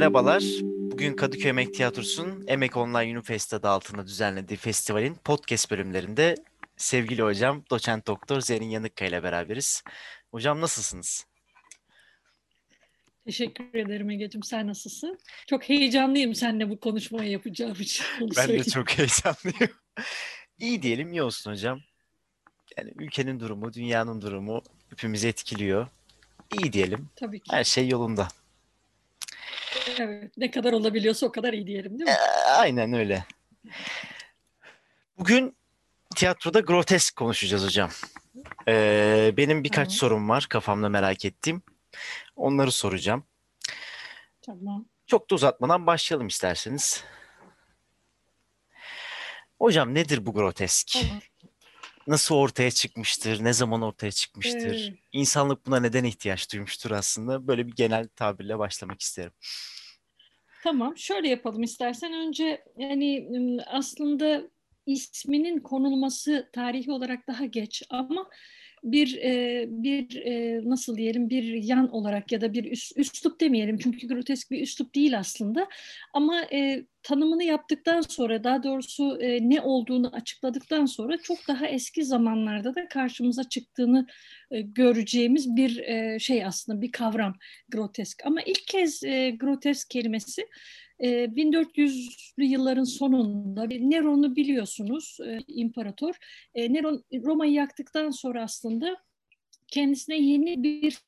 Merhabalar. 0.00 0.44
Bugün 0.62 1.16
Kadıköy 1.16 1.50
Emek 1.50 1.74
Tiyatrosu'nun 1.74 2.44
Emek 2.46 2.76
Online 2.76 3.18
Unifest 3.18 3.54
adı 3.54 3.68
altında 3.68 4.06
düzenlediği 4.06 4.56
festivalin 4.56 5.14
podcast 5.14 5.70
bölümlerinde 5.70 6.34
sevgili 6.76 7.22
hocam 7.22 7.64
doçent 7.70 8.06
doktor 8.06 8.40
Zerrin 8.40 8.68
Yanıkka 8.68 9.04
ile 9.04 9.22
beraberiz. 9.22 9.82
Hocam 10.30 10.60
nasılsınız? 10.60 11.26
Teşekkür 13.24 13.74
ederim 13.74 14.10
Ege'cim. 14.10 14.42
Sen 14.42 14.66
nasılsın? 14.66 15.18
Çok 15.46 15.68
heyecanlıyım 15.68 16.34
seninle 16.34 16.70
bu 16.70 16.80
konuşmayı 16.80 17.30
yapacağım 17.30 17.76
için. 17.80 18.06
ben 18.20 18.26
söyleyeyim. 18.26 18.64
de 18.64 18.70
çok 18.70 18.90
heyecanlıyım. 18.90 19.74
İyi 20.58 20.82
diyelim, 20.82 21.12
iyi 21.12 21.22
olsun 21.22 21.50
hocam. 21.50 21.80
Yani 22.78 22.92
ülkenin 22.96 23.40
durumu, 23.40 23.72
dünyanın 23.72 24.20
durumu 24.20 24.62
hepimizi 24.90 25.28
etkiliyor. 25.28 25.86
İyi 26.58 26.72
diyelim. 26.72 27.08
Tabii 27.16 27.40
ki. 27.40 27.52
Her 27.52 27.64
şey 27.64 27.88
yolunda. 27.88 28.28
Evet, 30.00 30.36
ne 30.36 30.50
kadar 30.50 30.72
olabiliyorsa 30.72 31.26
o 31.26 31.32
kadar 31.32 31.52
iyi 31.52 31.66
diyelim 31.66 31.98
değil 31.98 32.10
mi? 32.10 32.16
E, 32.16 32.50
aynen 32.50 32.92
öyle. 32.92 33.24
Bugün 35.18 35.56
tiyatroda 36.16 36.60
grotesk 36.60 37.16
konuşacağız 37.16 37.64
hocam. 37.64 37.90
Ee, 38.68 39.34
benim 39.36 39.64
birkaç 39.64 39.86
tamam. 39.86 39.90
sorum 39.90 40.28
var 40.28 40.46
kafamda 40.50 40.88
merak 40.88 41.24
ettiğim. 41.24 41.62
Onları 42.36 42.72
soracağım. 42.72 43.24
Tamam. 44.42 44.86
Çok 45.06 45.30
da 45.30 45.34
uzatmadan 45.34 45.86
başlayalım 45.86 46.26
isterseniz. 46.26 47.04
Hocam 49.58 49.94
nedir 49.94 50.26
bu 50.26 50.34
grotesk? 50.34 50.92
Tamam. 50.92 51.20
Nasıl 52.06 52.34
ortaya 52.34 52.70
çıkmıştır? 52.70 53.44
Ne 53.44 53.52
zaman 53.52 53.82
ortaya 53.82 54.12
çıkmıştır? 54.12 54.90
Ee, 54.92 54.98
İnsanlık 55.12 55.66
buna 55.66 55.80
neden 55.80 56.04
ihtiyaç 56.04 56.52
duymuştur 56.52 56.90
aslında? 56.90 57.46
Böyle 57.46 57.66
bir 57.66 57.72
genel 57.72 58.08
tabirle 58.08 58.58
başlamak 58.58 59.00
isterim. 59.00 59.32
Tamam, 60.64 60.96
şöyle 60.98 61.28
yapalım 61.28 61.62
istersen. 61.62 62.12
Önce 62.12 62.64
yani 62.78 63.28
aslında 63.66 64.42
isminin 64.86 65.58
konulması 65.60 66.50
tarihi 66.52 66.92
olarak 66.92 67.26
daha 67.28 67.44
geç 67.44 67.82
ama 67.90 68.28
bir 68.82 69.16
e, 69.16 69.64
bir 69.68 70.16
e, 70.16 70.60
nasıl 70.64 70.96
diyelim 70.96 71.30
bir 71.30 71.42
yan 71.42 71.90
olarak 71.90 72.32
ya 72.32 72.40
da 72.40 72.52
bir 72.52 72.72
üst, 72.72 72.98
üslup 72.98 73.40
demeyelim 73.40 73.78
çünkü 73.78 74.08
grotesk 74.08 74.50
bir 74.50 74.62
üslup 74.62 74.94
değil 74.94 75.18
aslında. 75.18 75.68
Ama 76.14 76.42
e, 76.52 76.84
tanımını 77.02 77.44
yaptıktan 77.44 78.00
sonra 78.00 78.44
daha 78.44 78.62
doğrusu 78.62 79.18
e, 79.20 79.50
ne 79.50 79.60
olduğunu 79.60 80.14
açıkladıktan 80.14 80.86
sonra 80.86 81.16
çok 81.22 81.38
daha 81.48 81.66
eski 81.66 82.04
zamanlarda 82.04 82.74
da 82.74 82.88
karşımıza 82.88 83.44
çıktığını 83.44 84.06
e, 84.50 84.60
göreceğimiz 84.60 85.56
bir 85.56 85.78
e, 85.78 86.18
şey 86.18 86.44
aslında 86.44 86.82
bir 86.82 86.92
kavram 86.92 87.34
grotesk. 87.68 88.22
Ama 88.26 88.42
ilk 88.42 88.66
kez 88.66 89.04
e, 89.04 89.30
grotesk 89.30 89.90
kelimesi 89.90 90.46
1400'lü 91.00 92.44
yılların 92.44 92.84
sonunda 92.84 93.64
Neron'u 93.64 94.36
biliyorsunuz 94.36 95.18
imparator. 95.46 96.14
Neron 96.56 97.04
Roma'yı 97.12 97.52
yaktıktan 97.52 98.10
sonra 98.10 98.42
aslında 98.42 98.96
kendisine 99.68 100.18
yeni 100.18 100.62
bir 100.62 100.98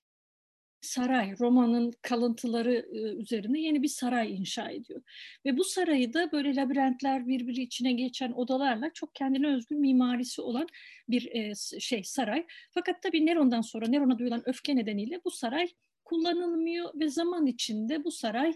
saray, 0.81 1.35
Roma'nın 1.41 1.93
kalıntıları 2.03 2.87
üzerine 3.19 3.61
yeni 3.61 3.83
bir 3.83 3.89
saray 3.89 4.37
inşa 4.37 4.70
ediyor. 4.70 5.03
Ve 5.47 5.59
bu 5.59 5.65
sarayı 5.65 6.15
da 6.15 6.33
böyle 6.33 6.57
labirentler 6.57 7.27
birbiri 7.27 7.63
içine 7.63 7.93
geçen 7.93 8.33
odalarla 8.33 8.91
çok 8.95 9.15
kendine 9.15 9.55
özgü 9.55 9.75
mimarisi 9.75 10.43
olan 10.43 10.67
bir 11.09 11.55
şey 11.81 12.05
saray. 12.05 12.47
Fakat 12.70 13.03
tabii 13.03 13.27
Neron'dan 13.27 13.61
sonra 13.61 13.87
Neron'a 13.87 14.19
duyulan 14.19 14.43
öfke 14.47 14.77
nedeniyle 14.77 15.20
bu 15.25 15.31
saray 15.31 15.69
kullanılmıyor 16.13 16.91
ve 16.95 17.09
zaman 17.09 17.47
içinde 17.47 18.05
bu 18.05 18.11
saray 18.11 18.53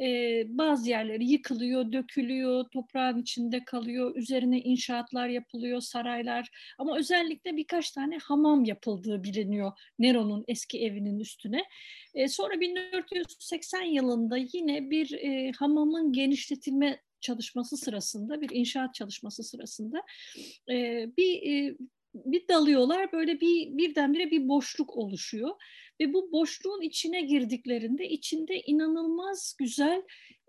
e, 0.00 0.06
bazı 0.48 0.90
yerleri 0.90 1.26
yıkılıyor, 1.26 1.92
dökülüyor, 1.92 2.64
toprağın 2.72 3.18
içinde 3.22 3.64
kalıyor, 3.64 4.16
üzerine 4.16 4.60
inşaatlar 4.60 5.28
yapılıyor, 5.28 5.80
saraylar. 5.80 6.48
Ama 6.78 6.98
özellikle 6.98 7.56
birkaç 7.56 7.90
tane 7.90 8.18
hamam 8.18 8.64
yapıldığı 8.64 9.24
biliniyor 9.24 9.72
Nero'nun 9.98 10.44
eski 10.48 10.84
evinin 10.84 11.18
üstüne. 11.18 11.64
E, 12.14 12.28
sonra 12.28 12.60
1480 12.60 13.82
yılında 13.82 14.36
yine 14.52 14.90
bir 14.90 15.12
e, 15.12 15.52
hamamın 15.58 16.12
genişletilme 16.12 17.00
çalışması 17.20 17.76
sırasında, 17.76 18.40
bir 18.40 18.50
inşaat 18.52 18.94
çalışması 18.94 19.44
sırasında 19.44 20.02
e, 20.70 21.06
bir 21.16 21.42
e, 21.42 21.76
bir 22.14 22.48
dalıyorlar. 22.48 23.12
Böyle 23.12 23.40
bir 23.40 23.78
birdenbire 23.78 24.30
bir 24.30 24.48
boşluk 24.48 24.96
oluşuyor 24.96 25.50
ve 26.00 26.12
bu 26.12 26.32
boşluğun 26.32 26.80
içine 26.80 27.20
girdiklerinde 27.20 28.08
içinde 28.08 28.60
inanılmaz 28.60 29.54
güzel 29.58 30.02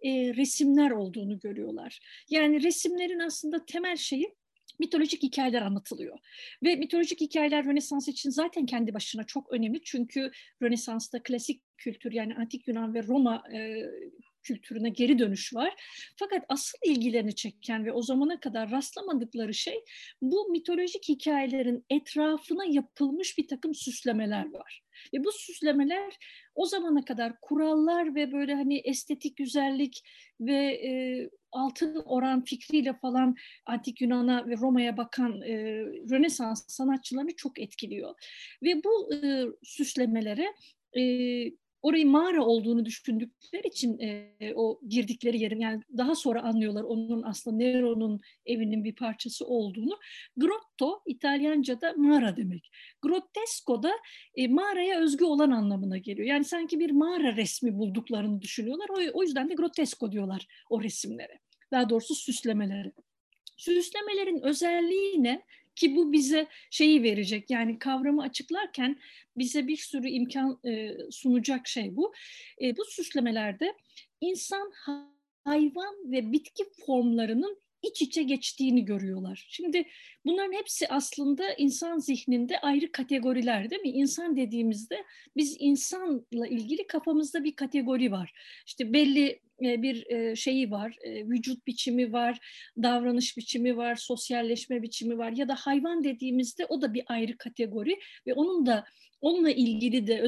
e, 0.04 0.10
resimler 0.36 0.92
olduğunu 0.92 1.40
görüyorlar. 1.40 2.00
Yani 2.30 2.64
resimlerin 2.64 3.20
aslında 3.20 3.66
temel 3.66 3.98
şeyi 3.98 4.36
mitolojik 4.80 5.24
hikayeler 5.24 5.62
anlatılıyor. 5.62 6.20
Ve 6.64 6.76
mitolojik 6.76 7.22
hikayeler 7.22 7.66
Rönesans 7.66 8.08
için 8.08 8.30
zaten 8.30 8.66
kendi 8.66 8.94
başına 8.94 9.24
çok 9.24 9.54
önemli. 9.54 9.82
Çünkü 9.84 10.32
Rönesans'ta 10.62 11.24
klasik 11.24 11.62
kültür 11.78 12.12
yani 12.12 12.36
antik 12.36 12.68
Yunan 12.68 12.94
ve 12.94 13.04
Roma 13.04 13.44
e, 13.54 13.84
kültürüne 14.48 14.90
geri 14.90 15.20
dönüş 15.20 15.56
var. 15.56 15.74
Fakat 16.16 16.46
asıl 16.50 16.78
ilgilerini 16.86 17.36
çeken 17.36 17.86
ve 17.86 17.92
o 17.92 18.02
zamana 18.02 18.40
kadar 18.40 18.72
rastlamadıkları 18.72 19.54
şey 19.54 19.84
bu 20.22 20.50
mitolojik 20.50 21.10
hikayelerin 21.10 21.86
etrafına 21.90 22.66
yapılmış 22.66 23.38
bir 23.38 23.48
takım 23.48 23.76
süslemeler 23.76 24.54
var. 24.54 24.82
Ve 25.14 25.24
bu 25.24 25.32
süslemeler 25.32 26.18
o 26.56 26.66
zamana 26.66 27.06
kadar 27.06 27.34
kurallar 27.42 28.16
ve 28.16 28.32
böyle 28.32 28.56
hani 28.56 28.78
estetik 28.78 29.38
güzellik 29.38 30.04
ve 30.40 30.56
e, 30.56 30.92
altın 31.52 32.04
oran 32.06 32.44
fikriyle 32.44 32.94
falan 32.94 33.36
antik 33.66 34.02
Yunan'a 34.02 34.48
ve 34.48 34.58
Roma'ya 34.58 34.98
bakan 34.98 35.42
e, 35.42 35.56
Rönesans 36.12 36.64
sanatçılarını 36.68 37.36
çok 37.36 37.60
etkiliyor. 37.60 38.16
Ve 38.64 38.84
bu 38.84 39.14
e, 39.14 39.46
süslemelere 39.64 40.54
e, 40.98 41.02
orayı 41.82 42.08
mağara 42.08 42.46
olduğunu 42.46 42.86
düşündükleri 42.86 43.68
için 43.68 44.00
e, 44.00 44.54
o 44.56 44.80
girdikleri 44.88 45.40
yerin 45.40 45.60
yani 45.60 45.82
daha 45.98 46.16
sonra 46.16 46.44
anlıyorlar 46.44 46.84
onun 46.84 47.24
aslında 47.24 47.58
Nero'nun 47.58 48.20
evinin 48.46 48.84
bir 48.84 48.96
parçası 48.96 49.46
olduğunu. 49.46 49.98
Grotto 50.38 51.02
İtalyanca'da 51.06 51.94
mağara 51.94 52.38
demek. 52.38 52.72
Grottesco 53.02 53.84
da 53.84 53.92
e, 54.36 54.48
mağaraya 54.48 55.00
özgü 55.00 55.26
olan 55.26 55.52
anlamına 55.52 55.98
geliyor. 55.98 56.28
Yani 56.28 56.44
sanki 56.44 56.80
bir 56.80 56.92
mağara 56.92 57.36
resmi 57.36 57.78
bulduklarını 57.78 58.42
düşünüyorlar. 58.42 58.90
O, 58.90 59.20
o 59.20 59.24
yüzden 59.24 59.50
de 59.50 59.54
grottesco 59.54 60.12
diyorlar 60.12 60.48
o 60.70 60.84
resimlere. 60.84 61.40
Daha 61.72 61.90
doğrusu 61.90 62.16
süslemelere. 62.16 62.92
Süslemelerin 63.58 64.42
özelliği 64.42 65.24
ne? 65.24 65.44
Ki 65.78 65.96
bu 65.96 66.12
bize 66.12 66.48
şeyi 66.72 67.04
verecek 67.04 67.50
yani 67.50 67.80
kavramı 67.80 68.22
açıklarken 68.22 69.00
bize 69.38 69.68
bir 69.68 69.78
sürü 69.78 70.10
imkan 70.10 70.60
e, 70.66 70.98
sunacak 71.12 71.68
şey 71.68 71.96
bu. 71.96 72.14
E, 72.62 72.78
bu 72.78 72.86
süslemelerde 72.86 73.74
insan, 74.22 74.72
hayvan 75.44 76.12
ve 76.12 76.32
bitki 76.32 76.64
formlarının 76.86 77.62
iç 77.82 78.02
içe 78.02 78.24
geçtiğini 78.24 78.86
görüyorlar. 78.86 79.46
Şimdi 79.50 79.86
bunların 80.26 80.54
hepsi 80.54 80.88
aslında 80.88 81.54
insan 81.54 81.98
zihninde 81.98 82.60
ayrı 82.60 82.92
kategoriler 82.92 83.70
değil 83.70 83.82
mi? 83.82 83.90
İnsan 83.90 84.36
dediğimizde 84.36 85.04
biz 85.38 85.58
insanla 85.60 86.48
ilgili 86.48 86.88
kafamızda 86.88 87.44
bir 87.44 87.56
kategori 87.56 88.12
var. 88.12 88.34
İşte 88.66 88.94
belli 88.94 89.40
e, 89.62 89.82
bir 89.82 90.12
e, 90.12 90.36
şeyi 90.36 90.72
var, 90.72 90.96
e, 91.02 91.26
vücut 91.26 91.68
biçimi 91.68 92.14
var, 92.14 92.40
davranış 92.84 93.38
biçimi 93.38 93.78
var, 93.78 93.96
sosyalleşme 93.96 94.82
biçimi 94.82 95.18
var 95.18 95.32
ya 95.32 95.48
da 95.48 95.56
hayvan 95.56 96.04
dediğimizde 96.04 96.66
o 96.66 96.82
da 96.82 96.94
bir 96.94 97.04
ayrı 97.08 97.38
kategori 97.38 98.00
ve 98.28 98.34
onun 98.34 98.66
da 98.66 98.86
onunla 99.22 99.52
ilgili 99.52 100.08
de 100.08 100.22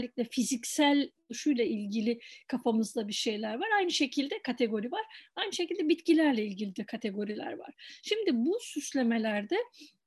özellikle 0.00 0.24
fiziksel 0.24 1.10
şuyla 1.32 1.64
ilgili 1.64 2.20
kafamızda 2.48 3.08
bir 3.08 3.12
şeyler 3.12 3.54
var. 3.54 3.68
Aynı 3.76 3.90
şekilde 3.90 4.42
kategori 4.42 4.92
var. 4.92 5.04
Aynı 5.36 5.52
şekilde 5.52 5.88
bitkilerle 5.88 6.44
ilgili 6.44 6.76
de 6.76 6.86
kategoriler 6.86 7.52
var. 7.52 8.00
Şimdi 8.02 8.30
bu 8.32 8.58
süslemelerde 8.60 9.56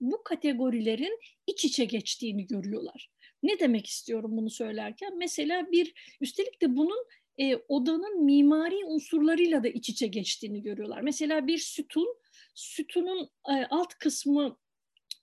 bu 0.01 0.23
kategorilerin 0.23 1.19
iç 1.47 1.65
içe 1.65 1.85
geçtiğini 1.85 2.47
görüyorlar. 2.47 3.09
Ne 3.43 3.59
demek 3.59 3.87
istiyorum 3.87 4.37
bunu 4.37 4.49
söylerken? 4.49 5.17
Mesela 5.17 5.71
bir, 5.71 5.93
üstelik 6.21 6.61
de 6.61 6.75
bunun 6.75 7.05
e, 7.37 7.55
odanın 7.55 8.23
mimari 8.23 8.85
unsurlarıyla 8.85 9.63
da 9.63 9.67
iç 9.67 9.89
içe 9.89 10.07
geçtiğini 10.07 10.61
görüyorlar. 10.61 11.01
Mesela 11.01 11.47
bir 11.47 11.57
sütun, 11.57 12.15
sütunun 12.55 13.29
e, 13.49 13.65
alt 13.69 13.93
kısmı 13.93 14.57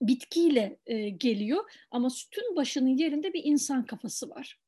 bitkiyle 0.01 0.79
e, 0.85 1.09
geliyor 1.09 1.71
ama 1.91 2.09
sütun 2.09 2.55
başının 2.55 2.97
yerinde 2.97 3.33
bir 3.33 3.41
insan 3.43 3.85
kafası 3.85 4.29
var. 4.29 4.60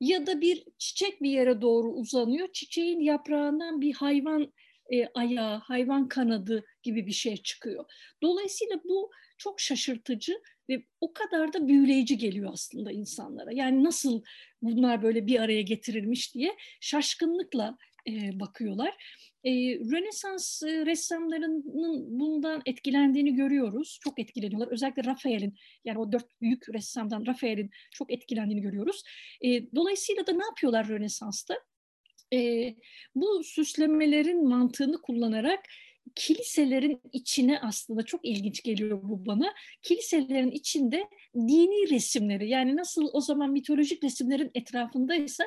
Ya 0.00 0.26
da 0.26 0.40
bir 0.40 0.64
çiçek 0.78 1.22
bir 1.22 1.30
yere 1.30 1.60
doğru 1.60 1.88
uzanıyor, 1.88 2.48
çiçeğin 2.52 3.00
yaprağından 3.00 3.80
bir 3.80 3.94
hayvan 3.94 4.52
e, 4.92 5.06
ayağı, 5.14 5.58
hayvan 5.58 6.08
kanadı 6.08 6.64
gibi 6.82 7.06
bir 7.06 7.12
şey 7.12 7.36
çıkıyor. 7.36 7.84
Dolayısıyla 8.22 8.80
bu 8.84 9.10
çok 9.38 9.60
şaşırtıcı 9.60 10.40
ve 10.68 10.84
o 11.00 11.12
kadar 11.12 11.52
da 11.52 11.68
büyüleyici 11.68 12.18
geliyor 12.18 12.50
aslında 12.52 12.92
insanlara. 12.92 13.50
Yani 13.52 13.84
nasıl 13.84 14.22
bunlar 14.62 15.02
böyle 15.02 15.26
bir 15.26 15.40
araya 15.40 15.62
getirilmiş 15.62 16.34
diye 16.34 16.56
şaşkınlıkla 16.80 17.78
e, 18.08 18.40
bakıyorlar. 18.40 19.22
E, 19.44 19.50
Rönesans 19.78 20.62
e, 20.62 20.86
ressamlarının 20.86 21.62
bundan 22.20 22.62
etkilendiğini 22.66 23.34
görüyoruz. 23.34 23.98
Çok 24.04 24.18
etkileniyorlar. 24.18 24.72
Özellikle 24.72 25.04
Rafael'in 25.04 25.54
yani 25.84 25.98
o 25.98 26.12
dört 26.12 26.40
büyük 26.40 26.68
ressamdan 26.74 27.26
Rafael'in 27.26 27.70
çok 27.92 28.12
etkilendiğini 28.12 28.62
görüyoruz. 28.62 29.02
E, 29.44 29.74
dolayısıyla 29.74 30.26
da 30.26 30.32
ne 30.32 30.44
yapıyorlar 30.44 30.88
Rönesans'ta? 30.88 31.54
E, 32.34 32.74
bu 33.14 33.44
süslemelerin 33.44 34.48
mantığını 34.48 35.02
kullanarak 35.02 35.60
kiliselerin 36.14 37.00
içine 37.12 37.60
aslında 37.60 38.02
çok 38.02 38.24
ilginç 38.24 38.62
geliyor 38.62 39.00
bu 39.02 39.26
bana. 39.26 39.54
Kiliselerin 39.82 40.50
içinde 40.50 41.08
dini 41.34 41.90
resimleri 41.90 42.48
yani 42.48 42.76
nasıl 42.76 43.08
o 43.12 43.20
zaman 43.20 43.50
mitolojik 43.50 44.04
resimlerin 44.04 44.50
etrafındaysa 44.54 45.44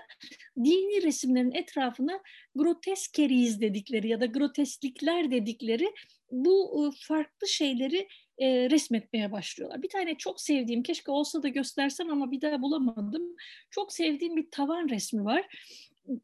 dini 0.58 1.04
resimlerin 1.04 1.52
etrafına 1.52 2.20
groteskeriz 2.56 3.62
dedikleri 3.62 4.08
ya 4.08 4.22
da 4.22 4.26
grotesklikler 4.26 5.32
dedikleri 5.32 5.94
bu 6.32 6.92
farklı 7.08 7.48
şeyleri 7.48 8.08
e, 8.38 8.70
resmetmeye 8.70 9.32
başlıyorlar. 9.32 9.84
Bir 9.84 9.90
tane 9.90 10.18
çok 10.18 10.42
sevdiğim, 10.42 10.84
keşke 10.84 11.12
olsa 11.12 11.44
da 11.44 11.48
göstersem 11.48 12.12
ama 12.12 12.32
bir 12.32 12.42
daha 12.42 12.62
bulamadım. 12.62 13.36
Çok 13.70 13.94
sevdiğim 13.94 14.36
bir 14.36 14.52
tavan 14.52 14.90
resmi 14.90 15.26
var. 15.26 15.46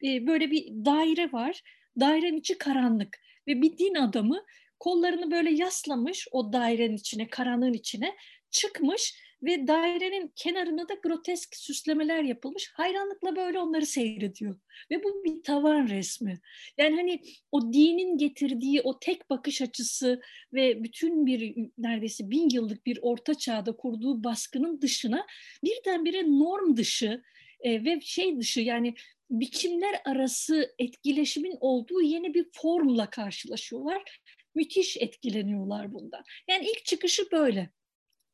E, 0.04 0.28
böyle 0.28 0.52
bir 0.52 0.68
daire 0.68 1.32
var. 1.32 1.62
Dairenin 2.00 2.38
içi 2.38 2.58
karanlık 2.58 3.20
ve 3.48 3.62
bir 3.62 3.78
din 3.78 3.96
adamı 3.96 4.46
kollarını 4.80 5.32
böyle 5.32 5.52
yaslamış 5.52 6.28
o 6.32 6.54
dairenin 6.54 6.98
içine, 6.98 7.30
karanlığın 7.30 7.74
içine 7.74 8.16
çıkmış 8.52 9.16
ve 9.44 9.68
dairenin 9.68 10.32
kenarına 10.36 10.90
da 10.90 10.94
grotesk 10.94 11.56
süslemeler 11.56 12.24
yapılmış. 12.24 12.72
Hayranlıkla 12.74 13.36
böyle 13.36 13.60
onları 13.60 13.86
seyrediyor. 13.86 14.60
Ve 14.92 15.04
bu 15.04 15.24
bir 15.24 15.44
tavan 15.44 15.88
resmi. 15.88 16.40
Yani 16.78 16.96
hani 16.96 17.22
o 17.52 17.74
dinin 17.74 18.18
getirdiği 18.18 18.82
o 18.82 19.00
tek 19.00 19.30
bakış 19.30 19.62
açısı 19.62 20.22
ve 20.54 20.84
bütün 20.84 21.26
bir 21.26 21.56
neredeyse 21.78 22.30
bin 22.30 22.50
yıllık 22.50 22.86
bir 22.86 23.00
orta 23.02 23.36
çağda 23.36 23.76
kurduğu 23.76 24.24
baskının 24.24 24.82
dışına 24.82 25.28
birdenbire 25.64 26.24
norm 26.24 26.78
dışı 26.78 27.22
e, 27.62 27.86
ve 27.86 28.02
şey 28.02 28.38
dışı 28.38 28.62
yani 28.62 28.96
biçimler 29.32 30.02
arası 30.06 30.76
etkileşimin 30.80 31.58
olduğu 31.60 32.02
yeni 32.02 32.34
bir 32.34 32.46
formla 32.54 33.10
karşılaşıyorlar. 33.10 34.22
Müthiş 34.56 34.98
etkileniyorlar 34.98 35.94
bundan. 35.94 36.24
Yani 36.50 36.66
ilk 36.66 36.86
çıkışı 36.86 37.32
böyle. 37.32 37.70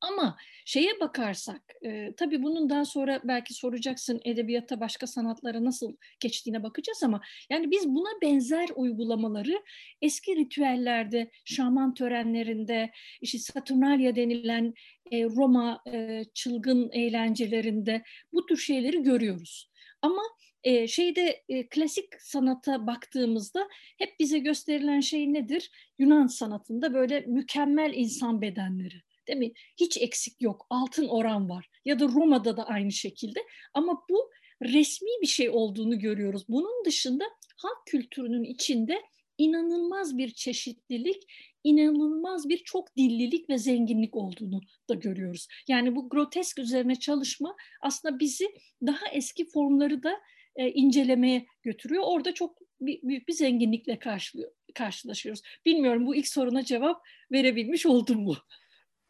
Ama 0.01 0.37
şeye 0.65 0.99
bakarsak, 0.99 1.61
e, 1.85 2.15
tabii 2.17 2.43
bunun 2.43 2.69
daha 2.69 2.85
sonra 2.85 3.21
belki 3.23 3.53
soracaksın 3.53 4.21
edebiyata, 4.25 4.79
başka 4.79 5.07
sanatlara 5.07 5.63
nasıl 5.63 5.95
geçtiğine 6.19 6.63
bakacağız 6.63 7.03
ama 7.03 7.21
yani 7.49 7.71
biz 7.71 7.87
buna 7.87 8.21
benzer 8.21 8.69
uygulamaları 8.75 9.63
eski 10.01 10.35
ritüellerde, 10.35 11.31
şaman 11.45 11.93
törenlerinde, 11.93 12.91
işte 13.21 13.37
Saturnalia 13.37 14.15
denilen 14.15 14.73
e, 15.11 15.23
Roma 15.23 15.81
e, 15.93 16.23
çılgın 16.33 16.89
eğlencelerinde 16.91 18.03
bu 18.33 18.45
tür 18.45 18.57
şeyleri 18.57 19.03
görüyoruz. 19.03 19.69
Ama 20.01 20.21
e, 20.67 20.87
şeyde 20.87 21.43
e, 21.49 21.67
klasik 21.69 22.21
sanata 22.21 22.87
baktığımızda 22.87 23.67
hep 23.97 24.19
bize 24.19 24.39
gösterilen 24.39 24.99
şey 24.99 25.33
nedir? 25.33 25.71
Yunan 25.99 26.27
sanatında 26.27 26.93
böyle 26.93 27.19
mükemmel 27.19 27.93
insan 27.95 28.41
bedenleri. 28.41 29.01
Değil 29.27 29.39
mi? 29.39 29.53
Hiç 29.79 29.97
eksik 29.97 30.41
yok. 30.41 30.67
Altın 30.69 31.07
oran 31.07 31.49
var. 31.49 31.69
Ya 31.85 31.99
da 31.99 32.05
Roma'da 32.07 32.57
da 32.57 32.67
aynı 32.67 32.91
şekilde. 32.91 33.39
Ama 33.73 34.03
bu 34.09 34.31
resmi 34.63 35.09
bir 35.21 35.27
şey 35.27 35.49
olduğunu 35.49 35.99
görüyoruz. 35.99 36.45
Bunun 36.49 36.85
dışında 36.85 37.23
halk 37.57 37.85
kültürünün 37.85 38.43
içinde 38.43 39.01
inanılmaz 39.37 40.17
bir 40.17 40.29
çeşitlilik, 40.29 41.23
inanılmaz 41.63 42.49
bir 42.49 42.57
çok 42.57 42.97
dillilik 42.97 43.49
ve 43.49 43.57
zenginlik 43.57 44.15
olduğunu 44.15 44.61
da 44.89 44.93
görüyoruz. 44.93 45.47
Yani 45.67 45.95
bu 45.95 46.09
grotesk 46.09 46.59
üzerine 46.59 46.95
çalışma 46.95 47.55
aslında 47.81 48.19
bizi 48.19 48.47
daha 48.85 49.07
eski 49.13 49.49
formları 49.49 50.03
da 50.03 50.19
e, 50.57 50.71
incelemeye 50.71 51.45
götürüyor. 51.63 52.03
Orada 52.05 52.33
çok 52.33 52.57
büyük 52.81 53.27
bir 53.27 53.33
zenginlikle 53.33 53.99
karşılıyor, 53.99 54.51
karşılaşıyoruz. 54.73 55.41
Bilmiyorum 55.65 56.05
bu 56.05 56.15
ilk 56.15 56.27
soruna 56.27 56.63
cevap 56.63 57.01
verebilmiş 57.31 57.85
oldum 57.85 58.21
mu? 58.21 58.37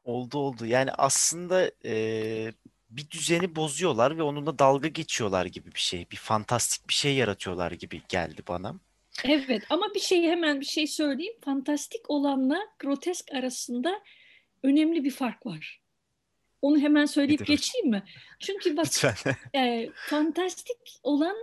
Oldu 0.04 0.38
oldu. 0.38 0.66
Yani 0.66 0.92
aslında 0.92 1.72
e, 1.86 2.54
bir 2.90 3.10
düzeni 3.10 3.56
bozuyorlar 3.56 4.18
ve 4.18 4.24
onunla 4.24 4.60
dalga 4.60 4.88
geçiyorlar 4.88 5.46
gibi 5.46 5.76
bir 5.76 5.80
şey. 5.80 6.08
Bir 6.12 6.16
fantastik 6.18 6.90
bir 6.90 6.94
şey 6.94 7.16
yaratıyorlar 7.16 7.72
gibi 7.72 8.02
geldi 8.10 8.42
bana. 8.48 8.76
Evet 9.24 9.64
ama 9.70 9.94
bir 9.96 10.00
şey 10.00 10.24
hemen 10.24 10.60
bir 10.62 10.66
şey 10.66 10.88
söyleyeyim. 10.88 11.34
Fantastik 11.46 12.10
olanla 12.10 12.60
grotesk 12.80 13.34
arasında 13.34 14.02
önemli 14.64 15.04
bir 15.04 15.12
fark 15.12 15.46
var. 15.46 15.82
Onu 16.62 16.80
hemen 16.80 17.06
söyleyip 17.06 17.42
Nedir 17.42 17.54
geçeyim 17.54 17.90
mi? 17.90 18.04
Çünkü 18.40 18.78
bak 18.78 18.88
e, 19.56 19.90
fantastik 19.96 20.78
olan 21.04 21.36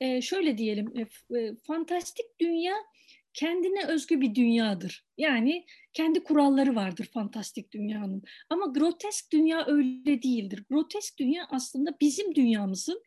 e, 0.00 0.22
şöyle 0.22 0.58
diyelim 0.58 0.92
e, 0.96 1.00
e, 1.38 1.54
fantastik 1.66 2.40
dünya 2.40 2.74
kendine 3.34 3.84
özgü 3.86 4.20
bir 4.20 4.34
dünyadır. 4.34 5.04
Yani 5.18 5.66
kendi 5.92 6.24
kuralları 6.24 6.74
vardır 6.74 7.08
fantastik 7.14 7.72
dünyanın. 7.72 8.22
Ama 8.50 8.66
grotesk 8.66 9.32
dünya 9.32 9.66
öyle 9.66 10.22
değildir. 10.22 10.64
Grotesk 10.70 11.18
dünya 11.18 11.46
aslında 11.50 11.96
bizim 12.00 12.34
dünyamızın 12.34 13.02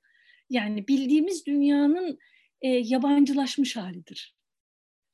yani 0.50 0.88
bildiğimiz 0.88 1.46
dünyanın 1.46 2.20
e, 2.62 2.68
yabancılaşmış 2.68 3.76
halidir. 3.76 4.36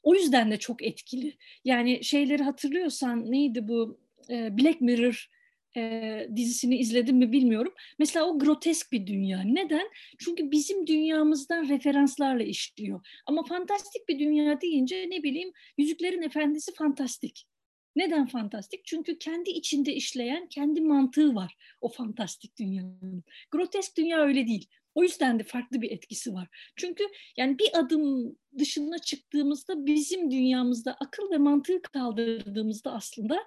O 0.03 0.15
yüzden 0.15 0.51
de 0.51 0.57
çok 0.59 0.83
etkili. 0.83 1.37
Yani 1.63 2.03
şeyleri 2.03 2.43
hatırlıyorsan 2.43 3.31
neydi 3.31 3.67
bu 3.67 3.99
e, 4.29 4.57
Black 4.57 4.81
Mirror 4.81 5.29
e, 5.77 6.27
dizisini 6.35 6.77
izledim 6.77 7.17
mi 7.17 7.31
bilmiyorum. 7.31 7.73
Mesela 7.99 8.25
o 8.25 8.39
grotesk 8.39 8.91
bir 8.91 9.07
dünya. 9.07 9.41
Neden? 9.41 9.89
Çünkü 10.19 10.51
bizim 10.51 10.87
dünyamızdan 10.87 11.69
referanslarla 11.69 12.43
işliyor. 12.43 13.07
Ama 13.25 13.43
fantastik 13.43 14.09
bir 14.09 14.19
dünya 14.19 14.61
deyince 14.61 15.09
ne 15.09 15.23
bileyim 15.23 15.51
Yüzüklerin 15.77 16.21
Efendisi 16.21 16.73
fantastik. 16.73 17.45
Neden 17.95 18.25
fantastik? 18.27 18.85
Çünkü 18.85 19.17
kendi 19.17 19.49
içinde 19.49 19.93
işleyen 19.93 20.47
kendi 20.47 20.81
mantığı 20.81 21.35
var 21.35 21.55
o 21.81 21.89
fantastik 21.89 22.59
dünyanın. 22.59 23.23
Grotesk 23.51 23.97
dünya 23.97 24.21
öyle 24.21 24.47
değil. 24.47 24.67
O 24.95 25.03
yüzden 25.03 25.39
de 25.39 25.43
farklı 25.43 25.81
bir 25.81 25.91
etkisi 25.91 26.33
var. 26.33 26.47
Çünkü 26.75 27.03
yani 27.37 27.59
bir 27.59 27.79
adım 27.79 28.35
dışına 28.57 28.99
çıktığımızda 28.99 29.85
bizim 29.85 30.31
dünyamızda 30.31 30.93
akıl 30.93 31.31
ve 31.31 31.37
mantığı 31.37 31.81
kaldırdığımızda 31.81 32.93
aslında 32.93 33.39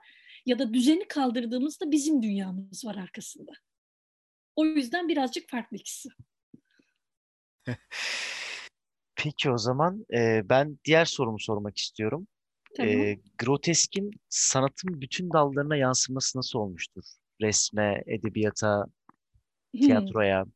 ya 0.46 0.58
da 0.58 0.74
düzeni 0.74 1.08
kaldırdığımızda 1.08 1.90
bizim 1.90 2.22
dünyamız 2.22 2.84
var 2.84 2.96
arkasında. 2.96 3.52
O 4.56 4.64
yüzden 4.64 5.08
birazcık 5.08 5.50
farklı 5.50 5.76
ikisi. 5.76 6.08
Peki 9.16 9.50
o 9.50 9.58
zaman 9.58 10.06
e, 10.14 10.42
ben 10.48 10.78
diğer 10.84 11.04
sorumu 11.04 11.38
sormak 11.38 11.78
istiyorum. 11.78 12.26
Tamam. 12.76 12.92
E, 12.92 13.18
groteskin 13.38 14.10
sanatın 14.28 15.00
bütün 15.00 15.32
dallarına 15.32 15.76
yansıması 15.76 16.38
nasıl 16.38 16.58
olmuştur? 16.58 17.04
Resme, 17.40 18.02
edebiyata, 18.06 18.84
tiyatroya. 19.72 20.44
Hmm. 20.44 20.52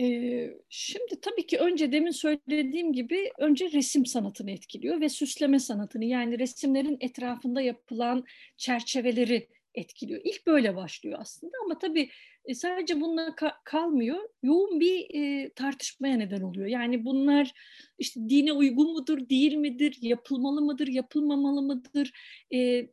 Ee, 0.00 0.50
şimdi 0.68 1.20
tabii 1.22 1.46
ki 1.46 1.58
önce 1.58 1.92
demin 1.92 2.10
söylediğim 2.10 2.92
gibi 2.92 3.30
önce 3.38 3.72
resim 3.72 4.06
sanatını 4.06 4.50
etkiliyor 4.50 5.00
ve 5.00 5.08
süsleme 5.08 5.58
sanatını 5.58 6.04
yani 6.04 6.38
resimlerin 6.38 6.96
etrafında 7.00 7.60
yapılan 7.60 8.24
çerçeveleri 8.56 9.48
etkiliyor. 9.74 10.20
İlk 10.24 10.46
böyle 10.46 10.76
başlıyor 10.76 11.18
aslında 11.20 11.52
ama 11.64 11.78
tabii 11.78 12.10
e, 12.44 12.54
sadece 12.54 13.00
bununla 13.00 13.28
ka- 13.28 13.54
kalmıyor. 13.64 14.18
Yoğun 14.42 14.80
bir 14.80 15.06
e, 15.14 15.50
tartışmaya 15.54 16.16
neden 16.16 16.40
oluyor. 16.40 16.66
Yani 16.66 17.04
bunlar 17.04 17.52
işte 17.98 18.20
dine 18.28 18.52
uygun 18.52 18.92
mudur, 18.92 19.28
değil 19.28 19.54
midir, 19.54 19.98
yapılmalı 20.02 20.60
mıdır, 20.62 20.86
yapılmamalı 20.88 21.62
mıdır, 21.62 22.12
e, 22.54 22.86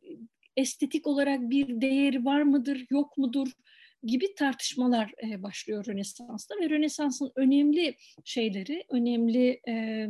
estetik 0.56 1.06
olarak 1.06 1.40
bir 1.50 1.80
değeri 1.80 2.24
var 2.24 2.42
mıdır, 2.42 2.86
yok 2.90 3.18
mudur? 3.18 3.48
Gibi 4.04 4.34
tartışmalar 4.34 5.12
e, 5.22 5.42
başlıyor 5.42 5.86
Rönesans'ta 5.86 6.54
ve 6.60 6.70
Rönesans'ın 6.70 7.32
önemli 7.36 7.96
şeyleri, 8.24 8.84
önemli 8.90 9.60
e, 9.68 10.06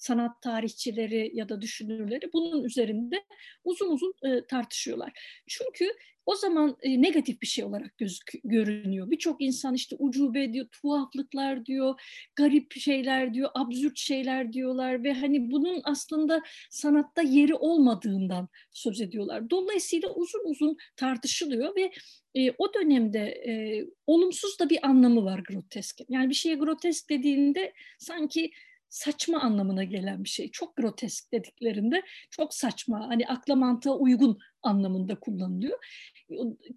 sanat 0.00 0.42
tarihçileri 0.42 1.30
ya 1.34 1.48
da 1.48 1.60
düşünürleri 1.60 2.32
bunun 2.32 2.64
üzerinde 2.64 3.24
uzun 3.64 3.90
uzun 3.90 4.14
e, 4.24 4.46
tartışıyorlar. 4.46 5.12
Çünkü 5.48 5.92
o 6.26 6.34
zaman 6.34 6.76
e, 6.82 7.02
negatif 7.02 7.42
bir 7.42 7.46
şey 7.46 7.64
olarak 7.64 7.98
gözük 7.98 8.32
görünüyor. 8.44 9.10
Birçok 9.10 9.42
insan 9.42 9.74
işte 9.74 9.96
ucube 9.98 10.52
diyor, 10.52 10.66
tuhaflıklar 10.72 11.66
diyor, 11.66 12.00
garip 12.36 12.72
şeyler 12.72 13.34
diyor, 13.34 13.50
absürt 13.54 13.98
şeyler 13.98 14.52
diyorlar 14.52 15.04
ve 15.04 15.12
hani 15.12 15.50
bunun 15.50 15.80
aslında 15.84 16.42
sanatta 16.70 17.22
yeri 17.22 17.54
olmadığından 17.54 18.48
söz 18.72 19.00
ediyorlar. 19.00 19.50
Dolayısıyla 19.50 20.08
uzun 20.14 20.50
uzun 20.50 20.76
tartışılıyor 20.96 21.76
ve 21.76 21.92
e, 22.34 22.50
o 22.58 22.74
dönemde 22.74 23.20
e, 23.20 23.84
olumsuz 24.06 24.58
da 24.58 24.70
bir 24.70 24.86
anlamı 24.86 25.24
var 25.24 25.42
groteskin. 25.48 26.06
Yani 26.08 26.30
bir 26.30 26.34
şeye 26.34 26.54
grotesk 26.54 27.10
dediğinde 27.10 27.72
sanki 27.98 28.50
saçma 28.90 29.40
anlamına 29.40 29.84
gelen 29.84 30.24
bir 30.24 30.28
şey. 30.28 30.50
Çok 30.50 30.76
grotesk 30.76 31.32
dediklerinde 31.32 32.02
çok 32.30 32.54
saçma, 32.54 33.08
hani 33.08 33.26
akla 33.26 33.56
mantığa 33.56 33.94
uygun 33.94 34.38
anlamında 34.62 35.20
kullanılıyor. 35.20 35.78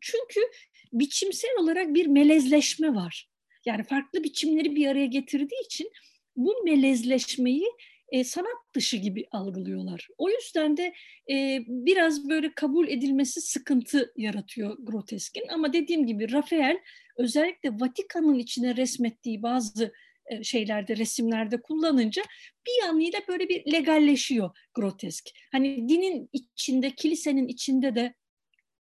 Çünkü 0.01 0.39
biçimsel 0.93 1.51
olarak 1.59 1.93
bir 1.93 2.05
melezleşme 2.05 2.95
var. 2.95 3.29
Yani 3.65 3.83
farklı 3.83 4.23
biçimleri 4.23 4.75
bir 4.75 4.87
araya 4.87 5.05
getirdiği 5.05 5.65
için 5.65 5.91
bu 6.35 6.63
melezleşmeyi 6.63 7.67
e, 8.13 8.23
sanat 8.23 8.75
dışı 8.75 8.97
gibi 8.97 9.25
algılıyorlar. 9.31 10.07
O 10.17 10.29
yüzden 10.29 10.77
de 10.77 10.93
e, 11.31 11.59
biraz 11.67 12.29
böyle 12.29 12.53
kabul 12.55 12.87
edilmesi 12.87 13.41
sıkıntı 13.41 14.13
yaratıyor 14.17 14.77
groteskin. 14.79 15.47
Ama 15.47 15.73
dediğim 15.73 16.07
gibi 16.07 16.31
Rafael 16.31 16.79
özellikle 17.17 17.69
Vatikan'ın 17.69 18.39
içine 18.39 18.75
resmettiği 18.75 19.43
bazı 19.43 19.83
e, 19.85 19.91
şeylerde, 20.43 20.97
resimlerde 20.97 21.61
kullanınca 21.61 22.23
bir 22.67 22.87
yanıyla 22.87 23.19
böyle 23.27 23.49
bir 23.49 23.71
legalleşiyor 23.71 24.57
grotesk. 24.73 25.29
Hani 25.51 25.89
dinin 25.89 26.29
içinde, 26.33 26.91
kilisenin 26.91 27.47
içinde 27.47 27.95
de 27.95 28.13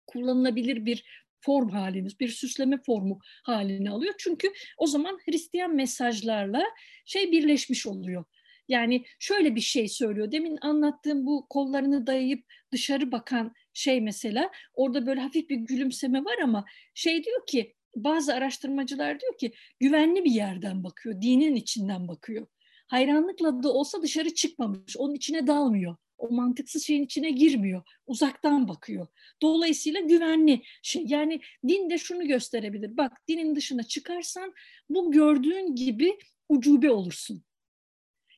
kullanılabilir 0.07 0.87
bir 0.87 1.05
form 1.41 1.69
haliniz, 1.69 2.21
bir 2.21 2.29
süsleme 2.29 2.79
formu 2.87 3.19
halini 3.45 3.91
alıyor. 3.91 4.15
Çünkü 4.19 4.53
o 4.79 4.87
zaman 4.87 5.19
Hristiyan 5.25 5.75
mesajlarla 5.75 6.65
şey 7.07 7.33
birleşmiş 7.33 7.87
oluyor. 7.87 8.25
Yani 8.69 9.05
şöyle 9.19 9.55
bir 9.55 9.61
şey 9.61 9.89
söylüyor. 9.89 10.33
Demin 10.33 10.59
anlattığım 10.61 11.27
bu 11.27 11.47
kollarını 11.49 12.07
dayayıp 12.07 12.45
dışarı 12.73 13.13
bakan 13.13 13.53
şey 13.73 14.01
mesela 14.01 14.51
orada 14.75 15.07
böyle 15.07 15.21
hafif 15.21 15.49
bir 15.51 15.57
gülümseme 15.57 16.25
var 16.25 16.39
ama 16.43 16.65
şey 16.95 17.25
diyor 17.25 17.47
ki 17.47 17.75
bazı 17.97 18.35
araştırmacılar 18.35 19.21
diyor 19.21 19.39
ki 19.39 19.53
güvenli 19.81 20.25
bir 20.25 20.31
yerden 20.31 20.85
bakıyor, 20.85 21.23
dinin 21.23 21.55
içinden 21.55 22.09
bakıyor. 22.09 22.47
Hayranlıkla 22.87 23.63
da 23.63 23.73
olsa 23.73 24.03
dışarı 24.03 24.35
çıkmamış, 24.35 24.97
onun 24.97 25.15
içine 25.15 25.47
dalmıyor. 25.47 25.97
O 26.19 26.31
mantıksız 26.31 26.87
şeyin 26.87 27.05
içine 27.05 27.31
girmiyor. 27.31 27.83
Uzaktan 28.07 28.69
bakıyor. 28.69 29.07
Dolayısıyla 29.43 30.01
güvenli 30.01 30.63
şey. 30.83 31.05
Yani 31.07 31.41
din 31.69 31.91
de 31.91 31.99
şunu 31.99 32.27
gösterebilir. 32.27 32.97
Bak 32.97 33.13
dinin 33.29 33.57
dışına 33.57 33.83
çıkarsan 33.83 34.53
bu 34.89 35.13
gördüğün 35.13 35.75
gibi 35.75 36.19
ucube 36.49 36.91
olursun. 36.91 37.45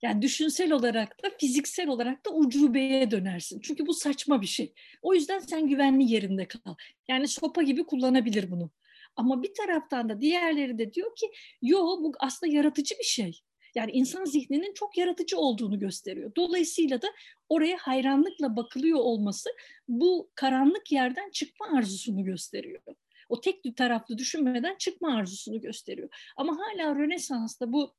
Yani 0.02 0.22
düşünsel 0.22 0.72
olarak 0.72 1.24
da 1.24 1.30
fiziksel 1.40 1.88
olarak 1.88 2.26
da 2.26 2.30
ucubeye 2.30 3.10
dönersin. 3.10 3.60
Çünkü 3.60 3.86
bu 3.86 3.94
saçma 3.94 4.42
bir 4.42 4.46
şey. 4.46 4.74
O 5.02 5.14
yüzden 5.14 5.38
sen 5.38 5.68
güvenli 5.68 6.12
yerinde 6.12 6.48
kal. 6.48 6.74
Yani 7.08 7.28
sopa 7.28 7.62
gibi 7.62 7.84
kullanabilir 7.84 8.50
bunu. 8.50 8.70
Ama 9.16 9.42
bir 9.42 9.54
taraftan 9.54 10.08
da 10.08 10.20
diğerleri 10.20 10.78
de 10.78 10.92
diyor 10.92 11.16
ki 11.16 11.30
yo 11.62 11.78
bu 11.78 12.12
aslında 12.20 12.52
yaratıcı 12.52 12.94
bir 12.98 13.04
şey. 13.04 13.40
Yani 13.74 13.90
insan 13.92 14.24
zihninin 14.24 14.74
çok 14.74 14.98
yaratıcı 14.98 15.38
olduğunu 15.38 15.78
gösteriyor. 15.78 16.32
Dolayısıyla 16.36 17.02
da 17.02 17.06
oraya 17.48 17.76
hayranlıkla 17.76 18.56
bakılıyor 18.56 18.98
olması 18.98 19.50
bu 19.88 20.30
karanlık 20.34 20.92
yerden 20.92 21.30
çıkma 21.30 21.66
arzusunu 21.78 22.24
gösteriyor. 22.24 22.82
O 23.28 23.40
tek 23.40 23.76
taraflı 23.76 24.18
düşünmeden 24.18 24.76
çıkma 24.78 25.16
arzusunu 25.16 25.60
gösteriyor. 25.60 26.08
Ama 26.36 26.58
hala 26.58 26.94
Rönesans'ta 26.94 27.72
bu 27.72 27.94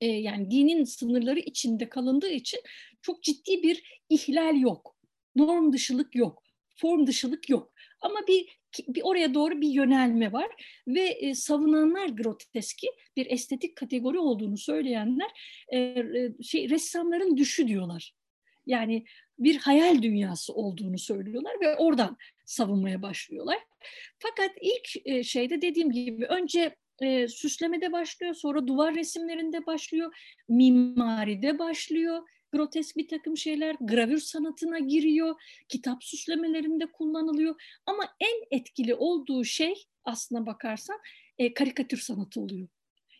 e, 0.00 0.06
yani 0.06 0.50
dinin 0.50 0.84
sınırları 0.84 1.40
içinde 1.40 1.88
kalındığı 1.88 2.30
için 2.30 2.60
çok 3.02 3.22
ciddi 3.22 3.62
bir 3.62 4.02
ihlal 4.08 4.60
yok. 4.60 4.96
Norm 5.36 5.72
dışılık 5.72 6.14
yok. 6.14 6.42
Form 6.76 7.06
dışılık 7.06 7.48
yok. 7.48 7.72
Ama 8.00 8.26
bir 8.28 8.58
bir 8.88 9.02
oraya 9.04 9.34
doğru 9.34 9.60
bir 9.60 9.68
yönelme 9.68 10.32
var 10.32 10.48
ve 10.88 11.00
e, 11.00 11.34
savunanlar 11.34 12.08
groteski 12.08 12.86
bir 13.16 13.26
estetik 13.30 13.76
kategori 13.76 14.18
olduğunu 14.18 14.58
söyleyenler 14.58 15.30
e, 15.68 15.78
e, 15.78 16.32
şey 16.42 16.70
ressamların 16.70 17.36
düşü 17.36 17.68
diyorlar. 17.68 18.14
Yani 18.66 19.04
bir 19.38 19.56
hayal 19.56 20.02
dünyası 20.02 20.52
olduğunu 20.52 20.98
söylüyorlar 20.98 21.60
ve 21.60 21.76
oradan 21.76 22.16
savunmaya 22.44 23.02
başlıyorlar. 23.02 23.58
Fakat 24.18 24.50
ilk 24.60 25.06
e, 25.06 25.22
şeyde 25.22 25.62
dediğim 25.62 25.90
gibi 25.90 26.26
önce 26.26 26.76
e, 27.02 27.28
süslemede 27.28 27.92
başlıyor, 27.92 28.34
sonra 28.34 28.66
duvar 28.66 28.94
resimlerinde 28.94 29.66
başlıyor, 29.66 30.14
mimaride 30.48 31.58
başlıyor, 31.58 32.22
grotesk 32.52 32.96
bir 32.96 33.08
takım 33.08 33.36
şeyler 33.36 33.76
gravür 33.80 34.18
sanatına 34.18 34.78
giriyor, 34.78 35.34
kitap 35.68 36.04
süslemelerinde 36.04 36.86
kullanılıyor. 36.92 37.62
Ama 37.86 38.04
en 38.20 38.58
etkili 38.58 38.94
olduğu 38.94 39.44
şey 39.44 39.74
aslına 40.04 40.46
bakarsan 40.46 40.98
e, 41.38 41.54
karikatür 41.54 41.98
sanatı 41.98 42.40
oluyor. 42.40 42.68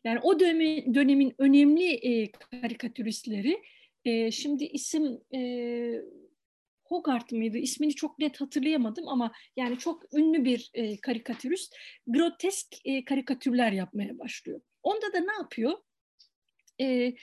Yani 0.05 0.21
o 0.23 0.41
dönemi, 0.41 0.95
dönemin 0.95 1.35
önemli 1.39 1.95
e, 1.95 2.33
karikatüristleri, 2.33 3.63
e, 4.05 4.31
şimdi 4.31 4.65
isim 4.65 5.21
e, 5.35 5.41
Hogarth 6.85 7.33
mıydı? 7.33 7.59
İsmini 7.59 7.95
çok 7.95 8.19
net 8.19 8.41
hatırlayamadım 8.41 9.09
ama 9.09 9.33
yani 9.57 9.79
çok 9.79 10.15
ünlü 10.15 10.45
bir 10.45 10.71
e, 10.75 11.01
karikatürist 11.01 11.77
grotesk 12.07 12.67
e, 12.85 13.05
karikatürler 13.05 13.73
yapmaya 13.73 14.19
başlıyor. 14.19 14.61
Onda 14.83 15.13
da 15.13 15.21
ne 15.21 15.33
yapıyor? 15.33 15.73
E, 16.81 17.15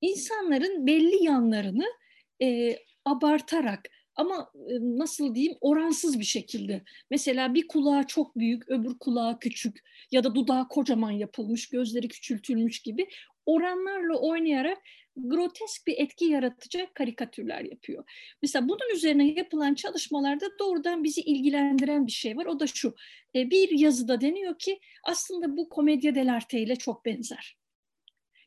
insanların 0.00 0.86
belli 0.86 1.24
yanlarını 1.24 1.86
e, 2.42 2.76
abartarak 3.04 3.90
ama 4.16 4.52
e, 4.54 4.72
nasıl 4.80 5.34
diyeyim 5.34 5.56
oransız 5.60 6.18
bir 6.18 6.24
şekilde. 6.24 6.82
Mesela 7.10 7.54
bir 7.54 7.68
kulağı 7.68 8.06
çok 8.06 8.38
büyük, 8.38 8.68
öbür 8.68 8.98
kulağı 8.98 9.38
küçük 9.38 9.78
ya 10.10 10.24
da 10.24 10.34
dudağı 10.34 10.68
kocaman 10.68 11.10
yapılmış, 11.10 11.68
gözleri 11.68 12.08
küçültülmüş 12.08 12.82
gibi 12.82 13.08
oranlarla 13.46 14.18
oynayarak 14.18 14.78
grotesk 15.16 15.86
bir 15.86 15.98
etki 15.98 16.24
yaratacak 16.24 16.94
karikatürler 16.94 17.60
yapıyor. 17.60 18.04
Mesela 18.42 18.68
bunun 18.68 18.94
üzerine 18.94 19.32
yapılan 19.32 19.74
çalışmalarda 19.74 20.46
doğrudan 20.58 21.04
bizi 21.04 21.20
ilgilendiren 21.20 22.06
bir 22.06 22.12
şey 22.12 22.36
var. 22.36 22.46
O 22.46 22.60
da 22.60 22.66
şu. 22.66 22.94
E, 23.34 23.50
bir 23.50 23.78
yazıda 23.78 24.20
deniyor 24.20 24.58
ki 24.58 24.80
aslında 25.04 25.56
bu 25.56 25.68
komedya 25.68 26.14
dell'arte 26.14 26.60
ile 26.60 26.76
çok 26.76 27.04
benzer. 27.04 27.59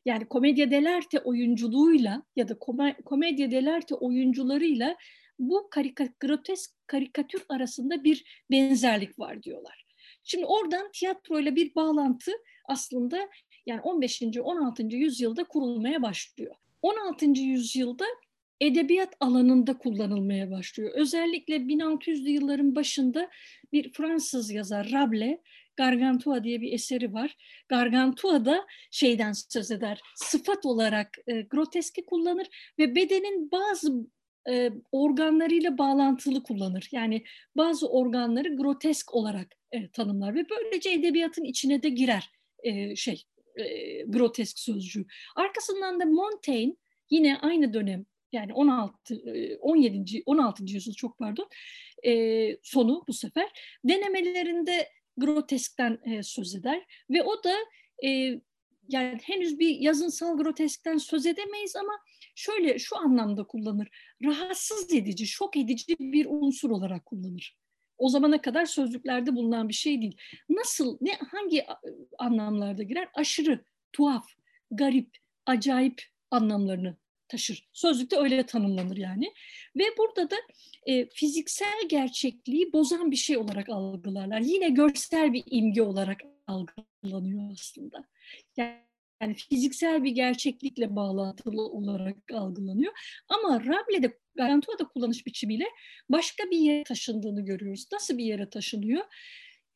Yani 0.04 0.24
komedya 0.24 0.70
dell'arte 0.70 1.20
oyunculuğuyla 1.20 2.22
ya 2.36 2.48
da 2.48 2.58
komedya 3.04 3.50
dell'arte 3.50 3.94
oyuncularıyla 3.94 4.96
bu 5.38 5.68
karika, 5.70 6.08
grotesk 6.20 6.70
karikatür 6.86 7.42
arasında 7.48 8.04
bir 8.04 8.44
benzerlik 8.50 9.18
var 9.18 9.42
diyorlar. 9.42 9.84
Şimdi 10.24 10.46
oradan 10.46 10.90
tiyatroyla 10.92 11.56
bir 11.56 11.74
bağlantı 11.74 12.32
aslında 12.68 13.28
yani 13.66 13.80
15. 13.80 14.22
16. 14.42 14.82
yüzyılda 14.82 15.44
kurulmaya 15.44 16.02
başlıyor. 16.02 16.54
16. 16.82 17.26
yüzyılda 17.26 18.04
edebiyat 18.60 19.14
alanında 19.20 19.78
kullanılmaya 19.78 20.50
başlıyor. 20.50 20.90
Özellikle 20.94 21.56
1600'lü 21.56 22.28
yılların 22.28 22.74
başında 22.74 23.30
bir 23.72 23.92
Fransız 23.92 24.50
yazar 24.50 24.90
Rabelais 24.92 25.38
Gargantua 25.76 26.44
diye 26.44 26.60
bir 26.60 26.72
eseri 26.72 27.12
var. 27.12 27.36
Gargantua 27.68 28.44
da 28.44 28.66
şeyden 28.90 29.32
söz 29.32 29.70
eder, 29.70 30.00
sıfat 30.14 30.66
olarak 30.66 31.18
e, 31.26 31.40
groteski 31.40 32.06
kullanır 32.06 32.74
ve 32.78 32.94
bedenin 32.94 33.50
bazı 33.50 34.06
e, 34.48 34.70
organlarıyla 34.92 35.78
bağlantılı 35.78 36.42
kullanır. 36.42 36.88
Yani 36.92 37.24
bazı 37.56 37.88
organları 37.88 38.56
grotesk 38.56 39.14
olarak 39.14 39.48
e, 39.72 39.90
tanımlar 39.90 40.34
ve 40.34 40.44
böylece 40.50 40.92
edebiyatın 40.92 41.44
içine 41.44 41.82
de 41.82 41.88
girer 41.88 42.30
e, 42.62 42.96
şey 42.96 43.22
e, 43.56 44.02
grotesk 44.02 44.58
sözcüğü. 44.58 45.06
Arkasından 45.36 46.00
da 46.00 46.04
Montaigne 46.04 46.76
yine 47.10 47.38
aynı 47.38 47.74
dönem 47.74 48.06
yani 48.32 48.52
16 48.54 49.22
17. 49.60 50.22
16. 50.26 50.64
yüzyıl 50.64 50.94
çok 50.94 51.18
pardon 51.18 51.48
e, 52.06 52.56
sonu 52.62 53.04
bu 53.08 53.12
sefer 53.12 53.48
denemelerinde 53.84 54.88
groteskten 55.16 55.98
e, 56.04 56.22
söz 56.22 56.54
eder 56.54 57.04
ve 57.10 57.22
o 57.22 57.44
da 57.44 57.54
e, 58.06 58.40
yani 58.88 59.18
henüz 59.22 59.58
bir 59.58 59.80
yazınsal 59.80 60.36
groteskten 60.36 60.96
söz 60.96 61.26
edemeyiz 61.26 61.76
ama 61.76 61.92
şöyle 62.34 62.78
şu 62.78 62.96
anlamda 62.96 63.44
kullanır. 63.44 63.88
Rahatsız 64.24 64.94
edici, 64.94 65.26
şok 65.26 65.56
edici 65.56 65.96
bir 65.98 66.26
unsur 66.26 66.70
olarak 66.70 67.06
kullanır. 67.06 67.56
O 67.98 68.08
zamana 68.08 68.40
kadar 68.40 68.66
sözlüklerde 68.66 69.34
bulunan 69.34 69.68
bir 69.68 69.74
şey 69.74 70.02
değil. 70.02 70.16
Nasıl, 70.48 70.98
ne 71.00 71.14
hangi 71.14 71.66
anlamlarda 72.18 72.82
girer? 72.82 73.08
Aşırı, 73.14 73.64
tuhaf, 73.92 74.26
garip, 74.70 75.16
acayip 75.46 76.02
anlamlarını 76.30 76.96
taşır. 77.34 77.68
Sözlükte 77.72 78.16
öyle 78.16 78.46
tanımlanır 78.46 78.96
yani. 78.96 79.32
Ve 79.76 79.84
burada 79.98 80.30
da 80.30 80.36
e, 80.86 81.08
fiziksel 81.08 81.88
gerçekliği 81.88 82.72
bozan 82.72 83.10
bir 83.10 83.16
şey 83.16 83.36
olarak 83.36 83.68
algılarlar. 83.68 84.40
Yine 84.40 84.68
görsel 84.68 85.32
bir 85.32 85.42
imge 85.50 85.82
olarak 85.82 86.20
algılanıyor 86.46 87.52
aslında. 87.52 88.04
Yani 88.56 88.84
yani 89.24 89.34
fiziksel 89.34 90.04
bir 90.04 90.10
gerçeklikle 90.10 90.96
bağlantılı 90.96 91.62
olarak 91.62 92.16
algılanıyor. 92.32 92.92
Ama 93.28 93.60
Rable'de 93.60 94.18
Garantua'da 94.34 94.88
kullanış 94.88 95.26
biçimiyle 95.26 95.64
başka 96.08 96.44
bir 96.50 96.58
yere 96.58 96.84
taşındığını 96.84 97.44
görüyoruz. 97.44 97.86
Nasıl 97.92 98.18
bir 98.18 98.24
yere 98.24 98.50
taşınıyor? 98.50 99.04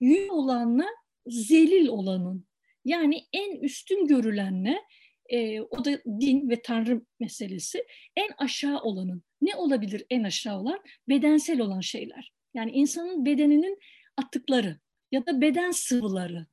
Yün 0.00 0.28
olanla 0.28 0.86
zelil 1.26 1.88
olanın 1.88 2.46
yani 2.84 3.24
en 3.32 3.56
üstün 3.56 4.06
görülenle 4.06 4.82
e, 5.28 5.60
o 5.60 5.84
da 5.84 6.02
din 6.20 6.50
ve 6.50 6.62
tanrı 6.62 7.02
meselesi. 7.20 7.84
En 8.16 8.30
aşağı 8.38 8.80
olanın 8.80 9.22
ne 9.42 9.56
olabilir 9.56 10.04
en 10.10 10.24
aşağı 10.24 10.60
olan? 10.60 10.80
Bedensel 11.08 11.60
olan 11.60 11.80
şeyler. 11.80 12.32
Yani 12.54 12.70
insanın 12.70 13.26
bedeninin 13.26 13.78
atıkları 14.16 14.78
ya 15.12 15.26
da 15.26 15.40
beden 15.40 15.70
sıvıları. 15.70 16.46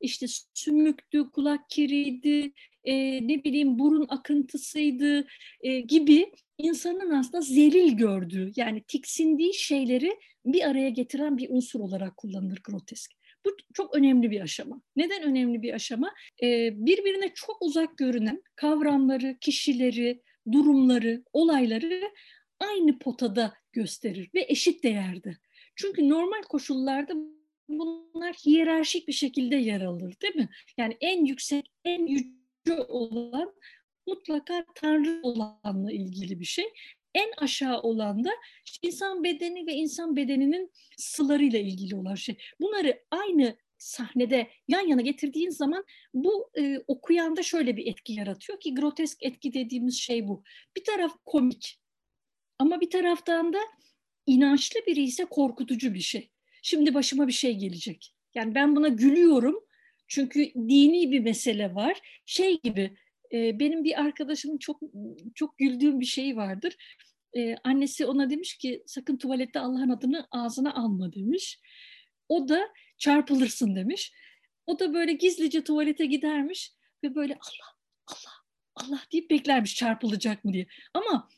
İşte 0.00 0.26
sümüktü, 0.54 1.30
kulak 1.30 1.70
kiriydi, 1.70 2.52
e, 2.84 2.94
ne 3.28 3.44
bileyim 3.44 3.78
burun 3.78 4.06
akıntısıydı 4.08 5.26
e, 5.60 5.80
gibi 5.80 6.32
insanın 6.58 7.10
aslında 7.10 7.40
zelil 7.40 7.92
gördüğü 7.92 8.52
yani 8.56 8.82
tiksindiği 8.82 9.54
şeyleri 9.54 10.18
bir 10.44 10.68
araya 10.68 10.88
getiren 10.88 11.38
bir 11.38 11.50
unsur 11.50 11.80
olarak 11.80 12.16
kullanılır 12.16 12.60
grotesk. 12.64 13.12
Bu 13.46 13.56
çok 13.74 13.94
önemli 13.96 14.30
bir 14.30 14.40
aşama. 14.40 14.82
Neden 14.96 15.22
önemli 15.22 15.62
bir 15.62 15.74
aşama? 15.74 16.14
Ee, 16.42 16.70
birbirine 16.72 17.34
çok 17.34 17.62
uzak 17.62 17.98
görünen 17.98 18.42
kavramları, 18.56 19.36
kişileri, 19.40 20.22
durumları, 20.52 21.24
olayları 21.32 22.12
aynı 22.60 22.98
potada 22.98 23.54
gösterir 23.72 24.30
ve 24.34 24.46
eşit 24.48 24.82
değerde. 24.82 25.36
Çünkü 25.74 26.08
normal 26.08 26.42
koşullarda 26.42 27.14
bunlar 27.68 28.34
hiyerarşik 28.46 29.08
bir 29.08 29.12
şekilde 29.12 29.56
yer 29.56 29.80
alır 29.80 30.14
değil 30.22 30.36
mi? 30.36 30.48
Yani 30.78 30.96
en 31.00 31.24
yüksek, 31.24 31.66
en 31.84 32.06
yüce 32.06 32.82
olan 32.88 33.52
mutlaka 34.06 34.64
Tanrı 34.74 35.20
olanla 35.22 35.92
ilgili 35.92 36.40
bir 36.40 36.44
şey. 36.44 36.64
En 37.16 37.30
aşağı 37.36 37.80
olan 37.80 38.24
da 38.24 38.30
insan 38.82 39.24
bedeni 39.24 39.66
ve 39.66 39.72
insan 39.72 40.16
bedeninin 40.16 40.72
sılarıyla 40.96 41.58
ilgili 41.58 41.96
olan 41.96 42.14
şey. 42.14 42.36
Bunları 42.60 43.04
aynı 43.10 43.56
sahnede 43.78 44.50
yan 44.68 44.88
yana 44.88 45.00
getirdiğin 45.00 45.50
zaman 45.50 45.84
bu 46.14 46.50
e, 46.58 46.78
okuyanda 46.86 47.42
şöyle 47.42 47.76
bir 47.76 47.86
etki 47.86 48.12
yaratıyor 48.12 48.60
ki 48.60 48.74
grotesk 48.74 49.22
etki 49.22 49.54
dediğimiz 49.54 49.98
şey 49.98 50.28
bu. 50.28 50.42
Bir 50.76 50.84
taraf 50.84 51.12
komik 51.24 51.80
ama 52.58 52.80
bir 52.80 52.90
taraftan 52.90 53.52
da 53.52 53.58
inançlı 54.26 54.80
biri 54.86 55.02
ise 55.02 55.24
korkutucu 55.24 55.94
bir 55.94 56.00
şey. 56.00 56.30
Şimdi 56.62 56.94
başıma 56.94 57.28
bir 57.28 57.32
şey 57.32 57.54
gelecek. 57.54 58.14
Yani 58.34 58.54
ben 58.54 58.76
buna 58.76 58.88
gülüyorum 58.88 59.66
çünkü 60.08 60.54
dini 60.54 61.10
bir 61.12 61.20
mesele 61.20 61.74
var. 61.74 62.22
Şey 62.26 62.60
gibi 62.60 62.96
benim 63.32 63.84
bir 63.84 64.00
arkadaşımın 64.00 64.58
çok 64.58 64.80
çok 65.34 65.58
güldüğüm 65.58 66.00
bir 66.00 66.06
şeyi 66.06 66.36
vardır. 66.36 66.76
Annesi 67.64 68.06
ona 68.06 68.30
demiş 68.30 68.56
ki 68.56 68.82
sakın 68.86 69.16
tuvalette 69.16 69.60
Allah'ın 69.60 69.90
adını 69.90 70.26
ağzına 70.30 70.74
alma 70.74 71.12
demiş. 71.12 71.60
O 72.28 72.48
da 72.48 72.68
çarpılırsın 72.98 73.76
demiş. 73.76 74.12
O 74.66 74.78
da 74.78 74.94
böyle 74.94 75.12
gizlice 75.12 75.64
tuvalete 75.64 76.06
gidermiş 76.06 76.72
ve 77.04 77.14
böyle 77.14 77.34
Allah 77.34 77.76
Allah 78.06 78.32
Allah 78.74 79.00
deyip 79.12 79.30
beklermiş 79.30 79.74
çarpılacak 79.76 80.44
mı 80.44 80.52
diye. 80.52 80.66
Ama 80.94 81.28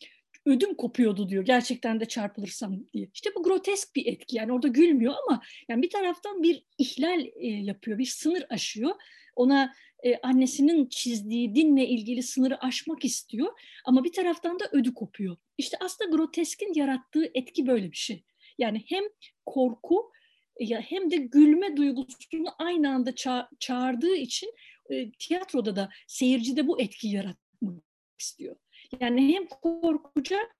ödüm 0.46 0.74
kopuyordu 0.74 1.28
diyor 1.28 1.44
gerçekten 1.44 2.00
de 2.00 2.04
çarpılırsam 2.04 2.88
diye. 2.92 3.08
İşte 3.14 3.30
bu 3.34 3.42
grotesk 3.42 3.96
bir 3.96 4.06
etki 4.06 4.36
yani 4.36 4.52
orada 4.52 4.68
gülmüyor 4.68 5.14
ama 5.26 5.42
yani 5.68 5.82
bir 5.82 5.90
taraftan 5.90 6.42
bir 6.42 6.64
ihlal 6.78 7.26
yapıyor, 7.40 7.98
bir 7.98 8.06
sınır 8.06 8.44
aşıyor. 8.50 8.94
Ona 9.36 9.74
e, 10.04 10.16
annesinin 10.22 10.86
çizdiği 10.86 11.54
dinle 11.54 11.88
ilgili 11.88 12.22
sınırı 12.22 12.64
aşmak 12.64 13.04
istiyor 13.04 13.60
ama 13.84 14.04
bir 14.04 14.12
taraftan 14.12 14.60
da 14.60 14.68
ödü 14.72 14.94
kopuyor. 14.94 15.36
İşte 15.58 15.76
aslında 15.80 16.16
groteskin 16.16 16.74
yarattığı 16.74 17.30
etki 17.34 17.66
böyle 17.66 17.92
bir 17.92 17.96
şey. 17.96 18.24
Yani 18.58 18.84
hem 18.86 19.04
korku 19.46 20.12
ya 20.60 20.80
hem 20.80 21.10
de 21.10 21.16
gülme 21.16 21.76
duygusunu 21.76 22.48
aynı 22.58 22.90
anda 22.90 23.10
ça- 23.10 23.48
çağırdığı 23.58 24.14
için 24.14 24.54
e, 24.90 25.10
tiyatroda 25.10 25.76
da 25.76 25.90
seyircide 26.06 26.66
bu 26.66 26.80
etkiyi 26.80 27.14
yaratmak 27.14 27.84
istiyor. 28.18 28.56
Yani 29.00 29.34
hem 29.34 29.46
korkacak 29.46 30.56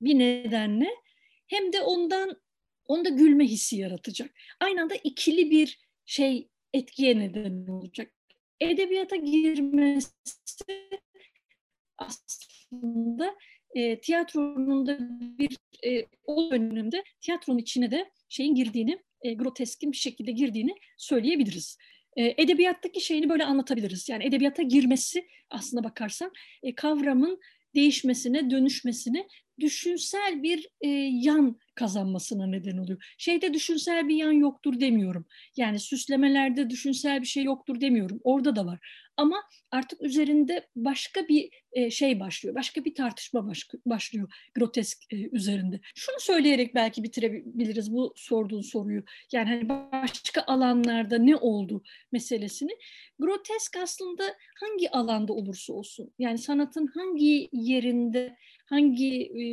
bir 0.00 0.18
nedenle 0.18 0.90
hem 1.46 1.72
de 1.72 1.82
ondan 1.82 2.40
onda 2.86 3.08
gülme 3.08 3.44
hissi 3.44 3.76
yaratacak. 3.76 4.30
Aynı 4.60 4.82
anda 4.82 4.94
ikili 4.94 5.50
bir 5.50 5.80
şey 6.06 6.48
etkiye 6.72 7.18
neden 7.18 7.66
olacak. 7.66 8.12
Edebiyata 8.70 9.16
girmesi 9.16 10.10
aslında 11.98 13.36
e, 13.74 14.00
tiyatronun 14.00 14.86
da 14.86 14.98
bir 15.38 15.58
e, 15.86 16.06
o 16.24 16.50
dönemde 16.50 17.04
tiyatronun 17.20 17.58
içine 17.58 17.90
de 17.90 18.10
şeyin 18.28 18.54
girdiğini, 18.54 18.98
e, 19.22 19.34
groteskin 19.34 19.92
bir 19.92 19.96
şekilde 19.96 20.32
girdiğini 20.32 20.74
söyleyebiliriz. 20.96 21.78
E, 22.16 22.34
edebiyattaki 22.42 23.00
şeyini 23.00 23.28
böyle 23.28 23.44
anlatabiliriz. 23.44 24.08
Yani 24.08 24.24
edebiyata 24.24 24.62
girmesi 24.62 25.26
aslında 25.50 25.84
bakarsan 25.84 26.32
e, 26.62 26.74
kavramın 26.74 27.40
değişmesine, 27.74 28.50
dönüşmesine 28.50 29.28
düşünsel 29.60 30.42
bir 30.42 30.68
e, 30.80 30.88
yan 31.12 31.60
kazanmasına 31.74 32.46
neden 32.46 32.78
oluyor. 32.78 33.14
Şeyde 33.18 33.54
düşünsel 33.54 34.08
bir 34.08 34.16
yan 34.16 34.32
yoktur 34.32 34.80
demiyorum. 34.80 35.26
Yani 35.56 35.78
süslemelerde 35.78 36.70
düşünsel 36.70 37.20
bir 37.20 37.26
şey 37.26 37.44
yoktur 37.44 37.80
demiyorum. 37.80 38.20
Orada 38.24 38.56
da 38.56 38.66
var. 38.66 38.78
Ama 39.16 39.42
artık 39.70 40.02
üzerinde 40.02 40.68
başka 40.76 41.28
bir 41.28 41.50
e, 41.72 41.90
şey 41.90 42.20
başlıyor. 42.20 42.54
Başka 42.54 42.84
bir 42.84 42.94
tartışma 42.94 43.48
baş, 43.48 43.68
başlıyor 43.86 44.28
grotesk 44.54 44.98
e, 45.12 45.16
üzerinde. 45.32 45.80
Şunu 45.94 46.16
söyleyerek 46.20 46.74
belki 46.74 47.02
bitirebiliriz 47.02 47.92
bu 47.92 48.12
sorduğun 48.16 48.60
soruyu. 48.60 49.04
Yani 49.32 49.48
hani 49.48 49.68
başka 49.68 50.42
alanlarda 50.46 51.18
ne 51.18 51.36
oldu 51.36 51.82
meselesini. 52.12 52.72
Grotesk 53.18 53.76
aslında 53.82 54.24
hangi 54.60 54.90
alanda 54.90 55.32
olursa 55.32 55.72
olsun. 55.72 56.14
Yani 56.18 56.38
sanatın 56.38 56.86
hangi 56.86 57.48
yerinde, 57.52 58.36
hangi 58.66 59.22
e, 59.22 59.44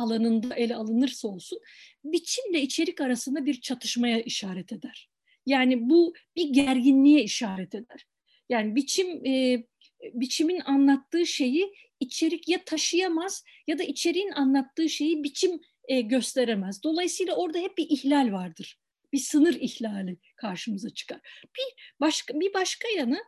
alanında 0.00 0.54
ele 0.54 0.76
alınırsa 0.76 1.28
olsun 1.28 1.58
biçimle 2.04 2.62
içerik 2.62 3.00
arasında 3.00 3.46
bir 3.46 3.60
çatışmaya 3.60 4.20
işaret 4.20 4.72
eder. 4.72 5.08
Yani 5.46 5.90
bu 5.90 6.14
bir 6.36 6.48
gerginliğe 6.48 7.22
işaret 7.22 7.74
eder. 7.74 8.06
Yani 8.48 8.76
biçim 8.76 9.26
e, 9.26 9.64
biçimin 10.12 10.60
anlattığı 10.60 11.26
şeyi 11.26 11.74
içerik 12.00 12.48
ya 12.48 12.64
taşıyamaz 12.64 13.44
ya 13.66 13.78
da 13.78 13.82
içeriğin 13.82 14.30
anlattığı 14.30 14.88
şeyi 14.88 15.24
biçim 15.24 15.60
e, 15.88 16.00
gösteremez. 16.00 16.82
Dolayısıyla 16.82 17.34
orada 17.34 17.58
hep 17.58 17.78
bir 17.78 17.86
ihlal 17.90 18.32
vardır. 18.32 18.78
Bir 19.12 19.18
sınır 19.18 19.54
ihlali 19.54 20.18
karşımıza 20.36 20.90
çıkar. 20.90 21.20
Bir 21.56 21.94
başka 22.00 22.40
bir 22.40 22.54
başka 22.54 22.88
yanı 22.88 23.18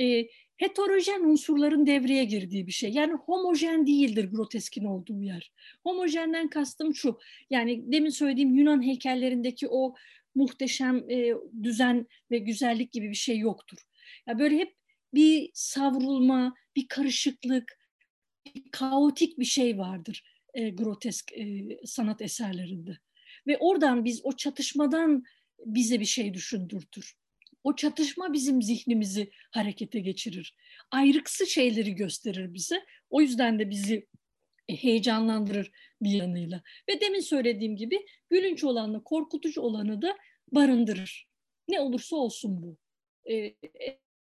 e, 0.00 0.28
heterojen 0.56 1.20
unsurların 1.20 1.86
devreye 1.86 2.24
girdiği 2.24 2.66
bir 2.66 2.72
şey. 2.72 2.90
Yani 2.90 3.12
homojen 3.12 3.86
değildir 3.86 4.30
groteskin 4.32 4.84
olduğu 4.84 5.22
yer. 5.22 5.52
Homojenden 5.82 6.48
kastım 6.48 6.94
şu. 6.94 7.18
Yani 7.50 7.92
demin 7.92 8.10
söylediğim 8.10 8.54
Yunan 8.54 8.82
heykellerindeki 8.86 9.68
o 9.68 9.94
muhteşem 10.34 11.10
e, 11.10 11.34
düzen 11.62 12.06
ve 12.30 12.38
güzellik 12.38 12.92
gibi 12.92 13.10
bir 13.10 13.14
şey 13.14 13.38
yoktur. 13.38 13.78
Yani 14.26 14.38
böyle 14.38 14.56
hep 14.56 14.76
bir 15.14 15.50
savrulma, 15.54 16.54
bir 16.76 16.88
karışıklık, 16.88 17.78
bir 18.54 18.70
kaotik 18.70 19.38
bir 19.38 19.44
şey 19.44 19.78
vardır 19.78 20.24
e, 20.54 20.70
grotesk 20.70 21.32
e, 21.32 21.66
sanat 21.84 22.22
eserlerinde. 22.22 22.98
Ve 23.46 23.58
oradan 23.58 24.04
biz 24.04 24.20
o 24.24 24.32
çatışmadan 24.32 25.24
bize 25.66 26.00
bir 26.00 26.04
şey 26.04 26.34
düşündürtür. 26.34 27.14
O 27.66 27.76
çatışma 27.76 28.32
bizim 28.32 28.62
zihnimizi 28.62 29.30
harekete 29.50 30.00
geçirir. 30.00 30.56
Ayrıksı 30.90 31.46
şeyleri 31.46 31.94
gösterir 31.94 32.54
bize. 32.54 32.84
O 33.10 33.20
yüzden 33.20 33.58
de 33.58 33.70
bizi 33.70 34.06
heyecanlandırır 34.70 35.72
bir 36.02 36.10
yanıyla. 36.10 36.62
Ve 36.88 37.00
demin 37.00 37.20
söylediğim 37.20 37.76
gibi 37.76 38.06
gülünç 38.30 38.64
olanı, 38.64 39.04
korkutucu 39.04 39.60
olanı 39.60 40.02
da 40.02 40.16
barındırır. 40.52 41.28
Ne 41.68 41.80
olursa 41.80 42.16
olsun 42.16 42.62
bu. 42.62 42.78
Ee, 43.30 43.54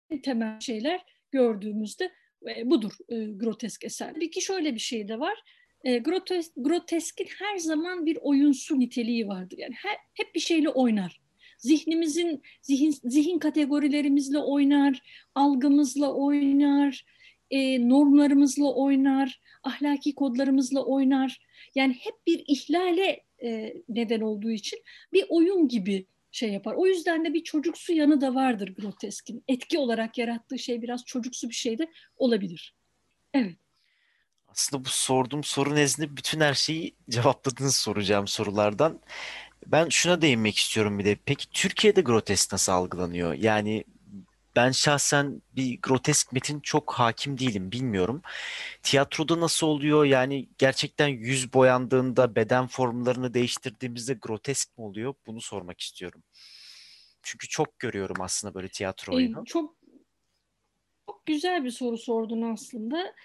en 0.10 0.22
temel 0.22 0.60
şeyler 0.60 1.02
gördüğümüzde 1.32 2.12
e, 2.50 2.70
budur 2.70 2.94
e, 3.10 3.26
grotesk 3.26 3.86
eser. 3.86 4.14
Peki 4.20 4.42
şöyle 4.42 4.76
bir 4.76 4.80
şey 4.80 5.08
de 5.08 5.20
var. 5.20 5.44
E, 5.84 5.98
grotesk, 5.98 6.52
groteskin 6.56 7.28
her 7.40 7.58
zaman 7.58 8.06
bir 8.06 8.18
oyunsu 8.22 8.80
niteliği 8.80 9.28
vardır. 9.28 9.58
Yani 9.58 9.76
her, 9.78 9.98
hep 10.14 10.36
bir 10.36 10.40
şeyle 10.40 10.70
oynar 10.70 11.21
zihnimizin 11.62 12.44
zihin, 12.62 12.92
zihin 13.04 13.40
kategorilerimizle 13.40 14.38
oynar, 14.38 15.02
algımızla 15.36 16.14
oynar, 16.14 17.06
e, 17.52 17.90
normlarımızla 17.90 18.74
oynar, 18.74 19.42
ahlaki 19.64 20.16
kodlarımızla 20.16 20.84
oynar. 20.84 21.42
Yani 21.76 21.94
hep 21.94 22.28
bir 22.28 22.44
ihlale 22.48 23.24
e, 23.44 23.74
neden 23.90 24.22
olduğu 24.22 24.52
için 24.52 24.80
bir 25.14 25.26
oyun 25.30 25.68
gibi 25.68 26.06
şey 26.32 26.50
yapar. 26.50 26.74
O 26.78 26.88
yüzden 26.88 27.26
de 27.26 27.34
bir 27.34 27.44
çocuksu 27.44 27.94
yanı 27.94 28.22
da 28.22 28.36
vardır 28.36 28.76
groteskin. 28.76 29.44
Etki 29.48 29.78
olarak 29.80 30.18
yarattığı 30.18 30.60
şey 30.60 30.82
biraz 30.82 31.06
çocuksu 31.06 31.50
bir 31.50 31.56
şey 31.56 31.78
de 31.78 31.88
olabilir. 32.18 32.76
Evet. 33.34 33.56
Aslında 34.48 34.86
bu 34.86 34.90
sorduğum 34.90 35.44
soru 35.44 35.76
nezdinde 35.76 36.18
bütün 36.18 36.40
her 36.40 36.54
şeyi 36.54 36.96
cevapladınız 37.10 37.76
soracağım 37.76 38.28
sorulardan. 38.28 39.00
Ben 39.66 39.90
şuna 39.90 40.22
değinmek 40.22 40.58
istiyorum 40.58 41.00
bir 41.00 41.06
de. 41.06 41.18
Peki 41.26 41.50
Türkiye'de 41.50 42.02
grotesk 42.02 42.52
nasıl 42.52 42.72
algılanıyor? 42.72 43.34
Yani 43.34 43.84
ben 44.56 44.72
şahsen 44.72 45.42
bir 45.56 45.82
grotesk 45.82 46.34
metin 46.34 46.60
çok 46.60 46.94
hakim 46.94 47.38
değilim, 47.40 47.72
bilmiyorum. 47.72 48.22
Tiyatroda 48.84 49.40
nasıl 49.40 49.68
oluyor? 49.68 50.06
Yani 50.06 50.50
gerçekten 50.58 51.08
yüz 51.08 51.54
boyandığında 51.54 52.36
beden 52.36 52.68
formlarını 52.68 53.34
değiştirdiğimizde 53.34 54.14
grotesk 54.14 54.78
mi 54.78 54.84
oluyor? 54.84 55.14
Bunu 55.28 55.42
sormak 55.42 55.82
istiyorum. 55.82 56.24
Çünkü 57.24 57.48
çok 57.48 57.80
görüyorum 57.80 58.16
aslında 58.22 58.54
böyle 58.54 58.68
tiyatro 58.68 59.16
oyunu. 59.16 59.42
Ee, 59.42 59.46
çok 59.46 59.76
çok 61.08 61.26
güzel 61.26 61.64
bir 61.64 61.72
soru 61.72 61.98
sordun 61.98 62.42
aslında. 62.42 63.16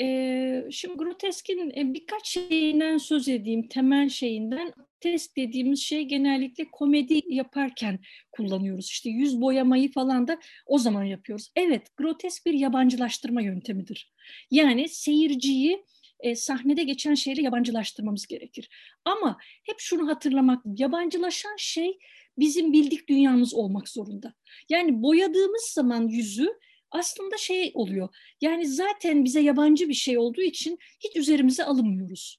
Ee, 0.00 0.68
şimdi 0.70 0.96
groteskin 0.96 1.70
e, 1.70 1.94
birkaç 1.94 2.28
şeyinden 2.28 2.98
söz 2.98 3.28
edeyim, 3.28 3.68
temel 3.68 4.08
şeyinden. 4.08 4.72
Grotesk 5.02 5.36
dediğimiz 5.36 5.80
şey 5.80 6.02
genellikle 6.02 6.70
komedi 6.70 7.20
yaparken 7.28 7.98
kullanıyoruz. 8.32 8.86
İşte 8.86 9.10
yüz 9.10 9.40
boyamayı 9.40 9.92
falan 9.92 10.28
da 10.28 10.38
o 10.66 10.78
zaman 10.78 11.04
yapıyoruz. 11.04 11.50
Evet, 11.56 11.96
grotesk 11.96 12.46
bir 12.46 12.52
yabancılaştırma 12.54 13.42
yöntemidir. 13.42 14.12
Yani 14.50 14.88
seyirciyi 14.88 15.84
e, 16.20 16.36
sahnede 16.36 16.82
geçen 16.84 17.14
şeyle 17.14 17.42
yabancılaştırmamız 17.42 18.26
gerekir. 18.26 18.68
Ama 19.04 19.38
hep 19.40 19.76
şunu 19.78 20.08
hatırlamak, 20.08 20.62
yabancılaşan 20.76 21.56
şey 21.58 21.98
bizim 22.38 22.72
bildik 22.72 23.08
dünyamız 23.08 23.54
olmak 23.54 23.88
zorunda. 23.88 24.34
Yani 24.68 25.02
boyadığımız 25.02 25.62
zaman 25.74 26.08
yüzü 26.08 26.48
aslında 26.90 27.36
şey 27.36 27.70
oluyor. 27.74 28.08
Yani 28.40 28.66
zaten 28.66 29.24
bize 29.24 29.40
yabancı 29.40 29.88
bir 29.88 29.94
şey 29.94 30.18
olduğu 30.18 30.42
için 30.42 30.78
hiç 31.00 31.16
üzerimize 31.16 31.64
alınmıyoruz. 31.64 32.38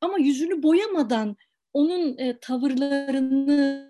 Ama 0.00 0.18
yüzünü 0.18 0.62
boyamadan 0.62 1.36
onun 1.72 2.18
e, 2.18 2.38
tavırlarını 2.40 3.88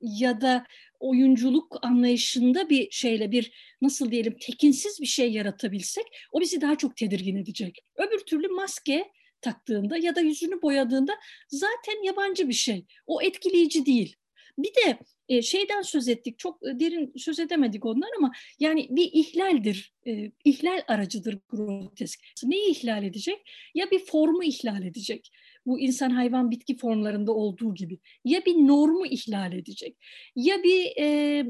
ya 0.00 0.40
da 0.40 0.66
oyunculuk 1.00 1.78
anlayışında 1.82 2.70
bir 2.70 2.90
şeyle 2.90 3.32
bir 3.32 3.52
nasıl 3.82 4.10
diyelim 4.10 4.36
tekinsiz 4.40 5.00
bir 5.00 5.06
şey 5.06 5.32
yaratabilsek 5.32 6.04
o 6.32 6.40
bizi 6.40 6.60
daha 6.60 6.78
çok 6.78 6.96
tedirgin 6.96 7.36
edecek. 7.36 7.84
Öbür 7.96 8.18
türlü 8.18 8.48
maske 8.48 9.12
taktığında 9.40 9.98
ya 9.98 10.16
da 10.16 10.20
yüzünü 10.20 10.62
boyadığında 10.62 11.12
zaten 11.48 12.04
yabancı 12.04 12.48
bir 12.48 12.54
şey. 12.54 12.86
O 13.06 13.22
etkileyici 13.22 13.86
değil. 13.86 14.16
Bir 14.58 14.74
de 14.74 14.98
e, 15.28 15.42
şeyden 15.42 15.82
söz 15.82 16.08
ettik, 16.08 16.38
çok 16.38 16.62
derin 16.62 17.12
söz 17.16 17.38
edemedik 17.40 17.86
onlar 17.86 18.08
ama 18.18 18.32
yani 18.58 18.86
bir 18.90 19.10
ihlaldir, 19.12 19.92
e, 20.06 20.30
ihlal 20.44 20.82
aracıdır 20.88 21.38
grotesk. 21.48 22.20
Neyi 22.44 22.70
ihlal 22.70 23.04
edecek? 23.04 23.50
Ya 23.74 23.90
bir 23.90 23.98
formu 23.98 24.44
ihlal 24.44 24.82
edecek. 24.82 25.30
Bu 25.66 25.80
insan, 25.80 26.10
hayvan, 26.10 26.50
bitki 26.50 26.76
formlarında 26.76 27.32
olduğu 27.32 27.74
gibi. 27.74 27.98
Ya 28.24 28.44
bir 28.44 28.54
normu 28.54 29.06
ihlal 29.06 29.52
edecek. 29.52 29.96
Ya 30.36 30.62
bir 30.62 30.96
e, 31.00 31.44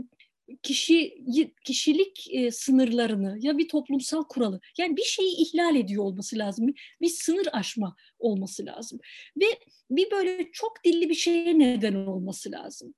kişi 0.63 1.25
kişilik 1.65 2.27
e, 2.31 2.51
sınırlarını 2.51 3.39
ya 3.41 3.59
bir 3.59 3.69
toplumsal 3.69 4.25
kuralı 4.25 4.61
yani 4.79 4.97
bir 4.97 5.03
şeyi 5.03 5.37
ihlal 5.37 5.77
ediyor 5.77 6.05
olması 6.05 6.39
lazım. 6.39 6.67
Bir, 6.67 6.97
bir 7.01 7.09
sınır 7.09 7.49
aşma 7.53 7.97
olması 8.19 8.67
lazım. 8.67 8.99
Ve 9.37 9.47
bir 9.91 10.11
böyle 10.11 10.51
çok 10.53 10.85
dilli 10.85 11.09
bir 11.09 11.15
şeye 11.15 11.59
neden 11.59 11.95
olması 11.95 12.53
lazım. 12.53 12.95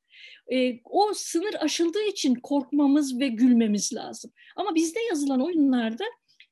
E, 0.53 0.81
o 0.85 1.15
sınır 1.15 1.55
aşıldığı 1.61 2.05
için 2.05 2.35
korkmamız 2.35 3.21
ve 3.21 3.29
gülmemiz 3.29 3.95
lazım. 3.95 4.33
Ama 4.57 4.75
bizde 4.75 5.01
yazılan 5.09 5.45
oyunlarda 5.45 6.05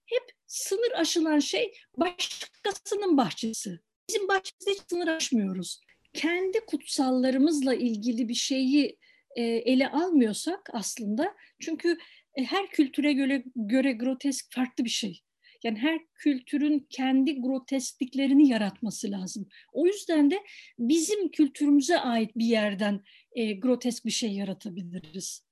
hep 0.07 0.33
sınır 0.47 0.93
aşılan 0.97 1.39
şey 1.39 1.73
başkasının 1.97 3.17
bahçesi. 3.17 3.81
Bizim 4.09 4.29
bahçemizde 4.29 4.71
hiç 4.71 4.91
sınır 4.91 5.09
aşmıyoruz. 5.09 5.81
Kendi 6.13 6.61
kutsallarımızla 6.67 7.75
ilgili 7.75 8.29
bir 8.29 8.35
şeyi 8.35 8.99
e, 9.37 9.43
ele 9.43 9.89
almıyorsak 9.89 10.71
aslında 10.73 11.35
çünkü 11.61 11.99
e, 12.35 12.45
her 12.45 12.71
kültüre 12.71 13.13
göre, 13.13 13.45
göre 13.57 13.93
grotesk 13.93 14.53
farklı 14.53 14.85
bir 14.85 14.91
şey. 14.91 15.23
Yani 15.65 15.79
her 15.79 16.01
kültürün 16.15 16.87
kendi 16.91 17.41
groteskliklerini 17.41 18.49
yaratması 18.49 19.11
lazım. 19.11 19.49
O 19.73 19.87
yüzden 19.87 20.31
de 20.31 20.45
bizim 20.79 21.29
kültürümüze 21.29 21.99
ait 21.99 22.37
bir 22.37 22.47
yerden 22.47 23.01
e, 23.33 23.53
grotesk 23.53 24.07
bir 24.07 24.11
şey 24.11 24.33
yaratabiliriz. 24.33 25.48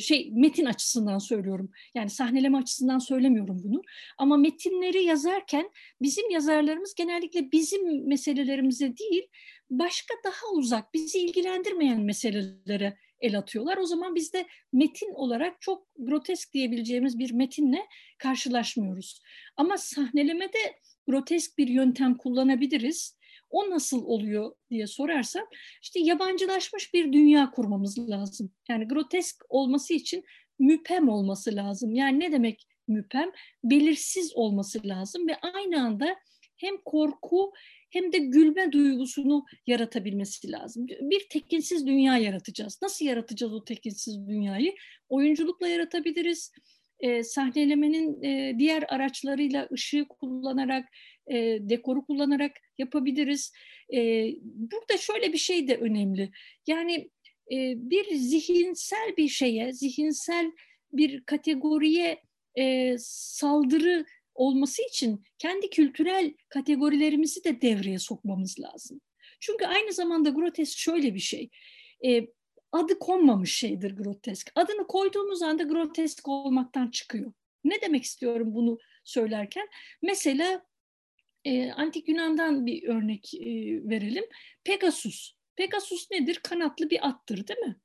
Şey 0.00 0.30
metin 0.32 0.64
açısından 0.64 1.18
söylüyorum. 1.18 1.70
Yani 1.94 2.10
sahneleme 2.10 2.58
açısından 2.58 2.98
söylemiyorum 2.98 3.62
bunu. 3.64 3.82
Ama 4.18 4.36
metinleri 4.36 5.04
yazarken 5.04 5.70
bizim 6.02 6.30
yazarlarımız 6.30 6.94
genellikle 6.94 7.52
bizim 7.52 8.08
meselelerimize 8.08 8.96
değil, 8.96 9.28
başka 9.70 10.14
daha 10.24 10.52
uzak, 10.54 10.94
bizi 10.94 11.18
ilgilendirmeyen 11.18 12.00
meselelere 12.00 12.98
el 13.20 13.38
atıyorlar. 13.38 13.76
O 13.76 13.86
zaman 13.86 14.14
biz 14.14 14.32
de 14.32 14.46
metin 14.72 15.14
olarak 15.14 15.60
çok 15.60 15.86
grotesk 15.98 16.52
diyebileceğimiz 16.54 17.18
bir 17.18 17.32
metinle 17.32 17.86
karşılaşmıyoruz. 18.18 19.20
Ama 19.56 19.78
sahnelemede 19.78 20.58
grotesk 21.06 21.58
bir 21.58 21.68
yöntem 21.68 22.16
kullanabiliriz. 22.16 23.18
O 23.50 23.70
nasıl 23.70 24.04
oluyor 24.04 24.52
diye 24.70 24.86
sorarsam 24.86 25.44
işte 25.82 26.00
yabancılaşmış 26.00 26.94
bir 26.94 27.12
dünya 27.12 27.50
kurmamız 27.50 28.10
lazım. 28.10 28.52
Yani 28.68 28.88
grotesk 28.88 29.44
olması 29.48 29.94
için 29.94 30.24
müpem 30.58 31.08
olması 31.08 31.56
lazım. 31.56 31.94
Yani 31.94 32.20
ne 32.20 32.32
demek 32.32 32.66
müpem? 32.88 33.30
Belirsiz 33.64 34.32
olması 34.36 34.80
lazım 34.84 35.28
ve 35.28 35.36
aynı 35.36 35.82
anda 35.82 36.16
hem 36.56 36.76
korku 36.84 37.52
hem 37.90 38.12
de 38.12 38.18
gülme 38.18 38.72
duygusunu 38.72 39.44
yaratabilmesi 39.66 40.52
lazım. 40.52 40.86
Bir 40.88 41.26
tekinsiz 41.30 41.86
dünya 41.86 42.16
yaratacağız. 42.16 42.78
Nasıl 42.82 43.04
yaratacağız 43.04 43.52
o 43.52 43.64
tekinsiz 43.64 44.28
dünyayı? 44.28 44.74
Oyunculukla 45.08 45.68
yaratabiliriz. 45.68 46.52
E, 47.00 47.22
sahnelemenin 47.22 48.22
e, 48.22 48.58
diğer 48.58 48.84
araçlarıyla 48.88 49.68
ışığı 49.72 50.06
kullanarak, 50.08 50.88
e, 51.30 51.58
dekoru 51.60 52.06
kullanarak 52.06 52.52
yapabiliriz. 52.78 53.52
E, 53.94 54.28
burada 54.42 54.96
şöyle 54.98 55.32
bir 55.32 55.38
şey 55.38 55.68
de 55.68 55.76
önemli. 55.76 56.30
Yani 56.66 57.10
e, 57.52 57.56
bir 57.76 58.14
zihinsel 58.14 59.16
bir 59.16 59.28
şeye, 59.28 59.72
zihinsel 59.72 60.52
bir 60.92 61.24
kategoriye 61.24 62.22
e, 62.58 62.96
saldırı 62.98 64.04
olması 64.34 64.82
için 64.82 65.24
kendi 65.38 65.70
kültürel 65.70 66.34
kategorilerimizi 66.48 67.44
de 67.44 67.60
devreye 67.60 67.98
sokmamız 67.98 68.60
lazım. 68.60 69.00
Çünkü 69.40 69.64
aynı 69.64 69.92
zamanda 69.92 70.30
grotesk 70.30 70.78
şöyle 70.78 71.14
bir 71.14 71.20
şey. 71.20 71.50
E, 72.06 72.26
adı 72.72 72.98
konmamış 72.98 73.56
şeydir 73.56 73.96
grotesk. 73.96 74.52
Adını 74.54 74.86
koyduğumuz 74.86 75.42
anda 75.42 75.62
grotesk 75.62 76.28
olmaktan 76.28 76.90
çıkıyor. 76.90 77.32
Ne 77.64 77.80
demek 77.80 78.04
istiyorum 78.04 78.54
bunu 78.54 78.78
söylerken? 79.04 79.68
Mesela 80.02 80.66
e, 81.44 81.72
Antik 81.72 82.08
Yunan'dan 82.08 82.66
bir 82.66 82.88
örnek 82.88 83.34
e, 83.34 83.44
verelim. 83.90 84.24
Pegasus. 84.64 85.34
Pegasus 85.56 86.10
nedir? 86.10 86.40
Kanatlı 86.42 86.90
bir 86.90 87.08
attır 87.08 87.48
değil 87.48 87.60
mi? 87.60 87.76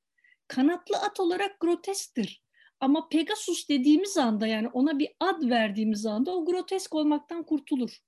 Kanatlı 0.48 0.96
at 0.96 1.20
olarak 1.20 1.60
grotesktir. 1.60 2.42
Ama 2.80 3.08
Pegasus 3.08 3.68
dediğimiz 3.68 4.16
anda 4.16 4.46
yani 4.46 4.68
ona 4.68 4.98
bir 4.98 5.08
ad 5.20 5.50
verdiğimiz 5.50 6.06
anda 6.06 6.36
o 6.36 6.44
grotesk 6.44 6.94
olmaktan 6.94 7.42
kurtulur. 7.42 7.98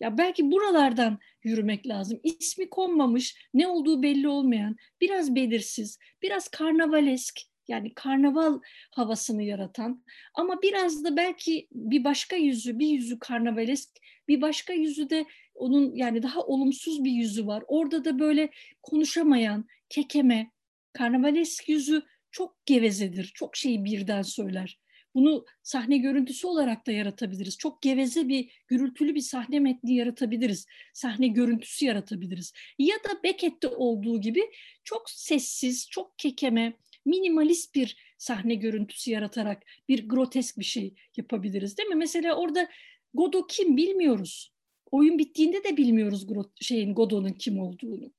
Ya 0.00 0.18
belki 0.18 0.50
buralardan 0.50 1.18
yürümek 1.44 1.86
lazım. 1.86 2.20
İsmi 2.22 2.70
konmamış, 2.70 3.36
ne 3.54 3.66
olduğu 3.66 4.02
belli 4.02 4.28
olmayan, 4.28 4.76
biraz 5.00 5.34
belirsiz, 5.34 5.98
biraz 6.22 6.48
karnavalesk 6.48 7.40
yani 7.68 7.94
karnaval 7.94 8.60
havasını 8.90 9.42
yaratan 9.42 10.04
ama 10.34 10.62
biraz 10.62 11.04
da 11.04 11.16
belki 11.16 11.68
bir 11.72 12.04
başka 12.04 12.36
yüzü, 12.36 12.78
bir 12.78 12.86
yüzü 12.86 13.18
karnavalesk, 13.18 13.90
bir 14.32 14.40
başka 14.40 14.72
yüzü 14.72 15.10
de 15.10 15.26
onun 15.54 15.94
yani 15.94 16.22
daha 16.22 16.40
olumsuz 16.40 17.04
bir 17.04 17.10
yüzü 17.10 17.46
var. 17.46 17.64
Orada 17.66 18.04
da 18.04 18.18
böyle 18.18 18.50
konuşamayan, 18.82 19.64
kekeme, 19.88 20.50
karnavalesk 20.92 21.68
yüzü 21.68 22.02
çok 22.30 22.66
gevezedir, 22.66 23.30
çok 23.34 23.56
şeyi 23.56 23.84
birden 23.84 24.22
söyler. 24.22 24.78
Bunu 25.14 25.44
sahne 25.62 25.96
görüntüsü 25.96 26.46
olarak 26.46 26.86
da 26.86 26.92
yaratabiliriz. 26.92 27.58
Çok 27.58 27.82
geveze 27.82 28.28
bir, 28.28 28.50
gürültülü 28.68 29.14
bir 29.14 29.20
sahne 29.20 29.60
metni 29.60 29.94
yaratabiliriz. 29.94 30.66
Sahne 30.92 31.26
görüntüsü 31.26 31.84
yaratabiliriz. 31.84 32.52
Ya 32.78 32.96
da 32.96 33.22
Beckett'te 33.24 33.68
olduğu 33.68 34.20
gibi 34.20 34.40
çok 34.84 35.10
sessiz, 35.10 35.88
çok 35.90 36.18
kekeme, 36.18 36.76
minimalist 37.04 37.74
bir 37.74 37.96
sahne 38.18 38.54
görüntüsü 38.54 39.10
yaratarak 39.10 39.62
bir 39.88 40.08
grotesk 40.08 40.58
bir 40.58 40.64
şey 40.64 40.94
yapabiliriz 41.16 41.78
değil 41.78 41.88
mi? 41.88 41.94
Mesela 41.94 42.34
orada 42.34 42.68
Godo 43.14 43.46
kim 43.46 43.76
bilmiyoruz. 43.76 44.52
Oyun 44.90 45.18
bittiğinde 45.18 45.64
de 45.64 45.76
bilmiyoruz 45.76 46.26
şeyin 46.60 46.94
Godo'nun 46.94 47.32
kim 47.32 47.60
olduğunu. 47.60 48.12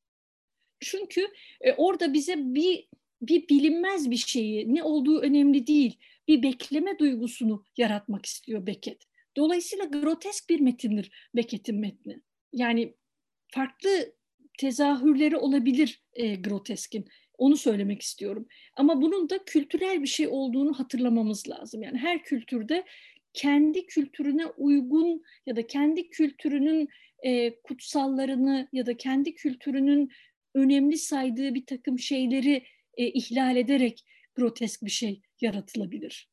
Çünkü 0.79 1.27
e, 1.61 1.73
orada 1.73 2.13
bize 2.13 2.35
bir 2.37 2.87
bir 3.21 3.47
bilinmez 3.49 4.11
bir 4.11 4.17
şeyi, 4.17 4.75
ne 4.75 4.83
olduğu 4.83 5.21
önemli 5.21 5.67
değil, 5.67 5.97
bir 6.27 6.43
bekleme 6.43 6.99
duygusunu 6.99 7.63
yaratmak 7.77 8.25
istiyor 8.25 8.67
Beckett. 8.67 9.03
Dolayısıyla 9.37 9.85
grotesk 9.85 10.49
bir 10.49 10.59
metindir 10.59 11.11
Beckett'in 11.35 11.79
metni. 11.79 12.21
Yani 12.53 12.93
farklı 13.47 14.13
tezahürleri 14.59 15.37
olabilir 15.37 16.03
e, 16.13 16.35
groteskin. 16.35 17.05
Onu 17.37 17.57
söylemek 17.57 18.01
istiyorum. 18.01 18.47
Ama 18.75 19.01
bunun 19.01 19.29
da 19.29 19.45
kültürel 19.45 20.01
bir 20.01 20.07
şey 20.07 20.27
olduğunu 20.27 20.79
hatırlamamız 20.79 21.49
lazım. 21.49 21.83
Yani 21.83 21.97
her 21.97 22.23
kültürde 22.23 22.85
kendi 23.33 23.85
kültürüne 23.85 24.45
uygun 24.45 25.23
ya 25.45 25.55
da 25.55 25.67
kendi 25.67 26.09
kültürünün 26.09 26.89
e, 27.23 27.61
kutsallarını 27.61 28.67
ya 28.73 28.85
da 28.85 28.97
kendi 28.97 29.35
kültürünün 29.35 30.09
önemli 30.53 30.97
saydığı 30.97 31.53
bir 31.55 31.65
takım 31.65 31.99
şeyleri 31.99 32.63
e, 32.97 33.07
ihlal 33.07 33.55
ederek 33.55 34.05
grotesk 34.35 34.85
bir 34.85 34.91
şey 34.91 35.21
yaratılabilir. 35.41 36.29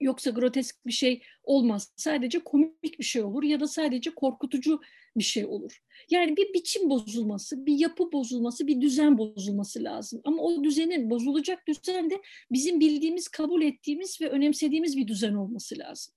Yoksa 0.00 0.30
grotesk 0.30 0.86
bir 0.86 0.92
şey 0.92 1.22
olmaz. 1.42 1.92
Sadece 1.96 2.38
komik 2.38 2.98
bir 2.98 3.04
şey 3.04 3.22
olur 3.22 3.42
ya 3.42 3.60
da 3.60 3.66
sadece 3.66 4.10
korkutucu 4.10 4.80
bir 5.16 5.24
şey 5.24 5.46
olur. 5.46 5.82
Yani 6.10 6.36
bir 6.36 6.54
biçim 6.54 6.90
bozulması, 6.90 7.66
bir 7.66 7.78
yapı 7.78 8.12
bozulması, 8.12 8.66
bir 8.66 8.80
düzen 8.80 9.18
bozulması 9.18 9.84
lazım. 9.84 10.20
Ama 10.24 10.42
o 10.42 10.64
düzenin 10.64 11.10
bozulacak 11.10 11.68
düzen 11.68 12.10
de 12.10 12.20
bizim 12.52 12.80
bildiğimiz, 12.80 13.28
kabul 13.28 13.62
ettiğimiz 13.62 14.20
ve 14.20 14.28
önemsediğimiz 14.28 14.96
bir 14.96 15.06
düzen 15.06 15.34
olması 15.34 15.78
lazım. 15.78 16.14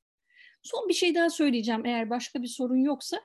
Son 0.64 0.90
bir 0.90 0.94
şey 0.94 1.16
daha 1.16 1.30
söyleyeceğim 1.30 1.86
eğer 1.86 2.10
başka 2.10 2.42
bir 2.42 2.48
sorun 2.48 2.78
yoksa. 2.78 3.22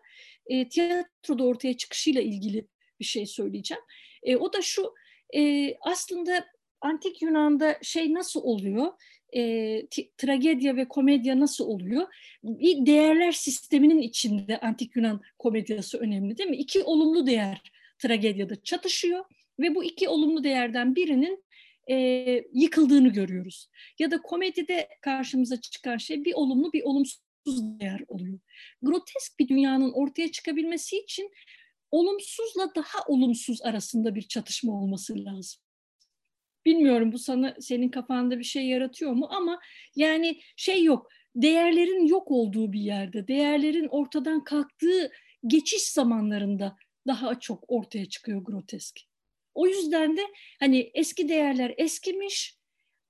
E, 0.46 0.68
tiyatroda 0.68 1.44
ortaya 1.44 1.76
çıkışıyla 1.76 2.20
ilgili 2.20 2.66
bir 3.00 3.04
şey 3.04 3.26
söyleyeceğim. 3.26 3.82
E, 4.22 4.36
o 4.36 4.52
da 4.52 4.62
şu, 4.62 4.94
e, 5.36 5.74
aslında 5.80 6.46
antik 6.80 7.22
Yunan'da 7.22 7.78
şey 7.82 8.14
nasıl 8.14 8.40
oluyor? 8.42 8.92
E, 9.36 9.86
tragedya 10.16 10.76
ve 10.76 10.88
komedya 10.88 11.40
nasıl 11.40 11.66
oluyor? 11.66 12.06
Bir 12.42 12.86
değerler 12.86 13.32
sisteminin 13.32 14.02
içinde 14.02 14.60
antik 14.60 14.96
Yunan 14.96 15.20
komedyası 15.38 15.98
önemli 15.98 16.38
değil 16.38 16.50
mi? 16.50 16.56
İki 16.56 16.82
olumlu 16.82 17.26
değer 17.26 17.72
tragedyada 17.98 18.62
çatışıyor 18.62 19.24
ve 19.60 19.74
bu 19.74 19.84
iki 19.84 20.08
olumlu 20.08 20.44
değerden 20.44 20.96
birinin 20.96 21.44
e, 21.90 21.96
yıkıldığını 22.52 23.08
görüyoruz. 23.08 23.68
Ya 23.98 24.10
da 24.10 24.22
komedide 24.22 24.88
karşımıza 25.00 25.60
çıkan 25.60 25.96
şey 25.96 26.24
bir 26.24 26.34
olumlu 26.34 26.72
bir 26.72 26.82
olumsuz 26.82 27.20
değer 27.80 28.04
oluyor. 28.08 28.38
Grotesk 28.82 29.38
bir 29.38 29.48
dünyanın 29.48 29.92
ortaya 29.92 30.32
çıkabilmesi 30.32 30.98
için 30.98 31.30
olumsuzla 31.90 32.74
daha 32.74 32.98
olumsuz 33.06 33.62
arasında 33.62 34.14
bir 34.14 34.22
çatışma 34.22 34.72
olması 34.72 35.24
lazım. 35.24 35.62
Bilmiyorum 36.66 37.12
bu 37.12 37.18
sana 37.18 37.56
senin 37.60 37.88
kafanda 37.88 38.38
bir 38.38 38.44
şey 38.44 38.66
yaratıyor 38.66 39.12
mu 39.12 39.28
ama 39.30 39.60
yani 39.96 40.40
şey 40.56 40.84
yok. 40.84 41.08
Değerlerin 41.36 42.06
yok 42.06 42.30
olduğu 42.30 42.72
bir 42.72 42.80
yerde, 42.80 43.28
değerlerin 43.28 43.86
ortadan 43.86 44.44
kalktığı 44.44 45.10
geçiş 45.46 45.82
zamanlarında 45.82 46.76
daha 47.06 47.40
çok 47.40 47.64
ortaya 47.68 48.06
çıkıyor 48.06 48.44
grotesk. 48.44 49.00
O 49.54 49.66
yüzden 49.66 50.16
de 50.16 50.22
hani 50.60 50.90
eski 50.94 51.28
değerler 51.28 51.74
eskimiş 51.76 52.56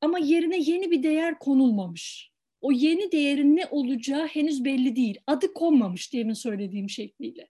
ama 0.01 0.19
yerine 0.19 0.59
yeni 0.59 0.91
bir 0.91 1.03
değer 1.03 1.39
konulmamış. 1.39 2.31
O 2.61 2.73
yeni 2.73 3.13
değerin 3.13 3.57
ne 3.57 3.67
olacağı 3.67 4.27
henüz 4.27 4.65
belli 4.65 4.97
değil. 4.97 5.19
Adı 5.27 5.55
konmamış 5.55 6.13
demin 6.13 6.35
söylediğim 6.35 6.91
şekliyle 6.91 7.49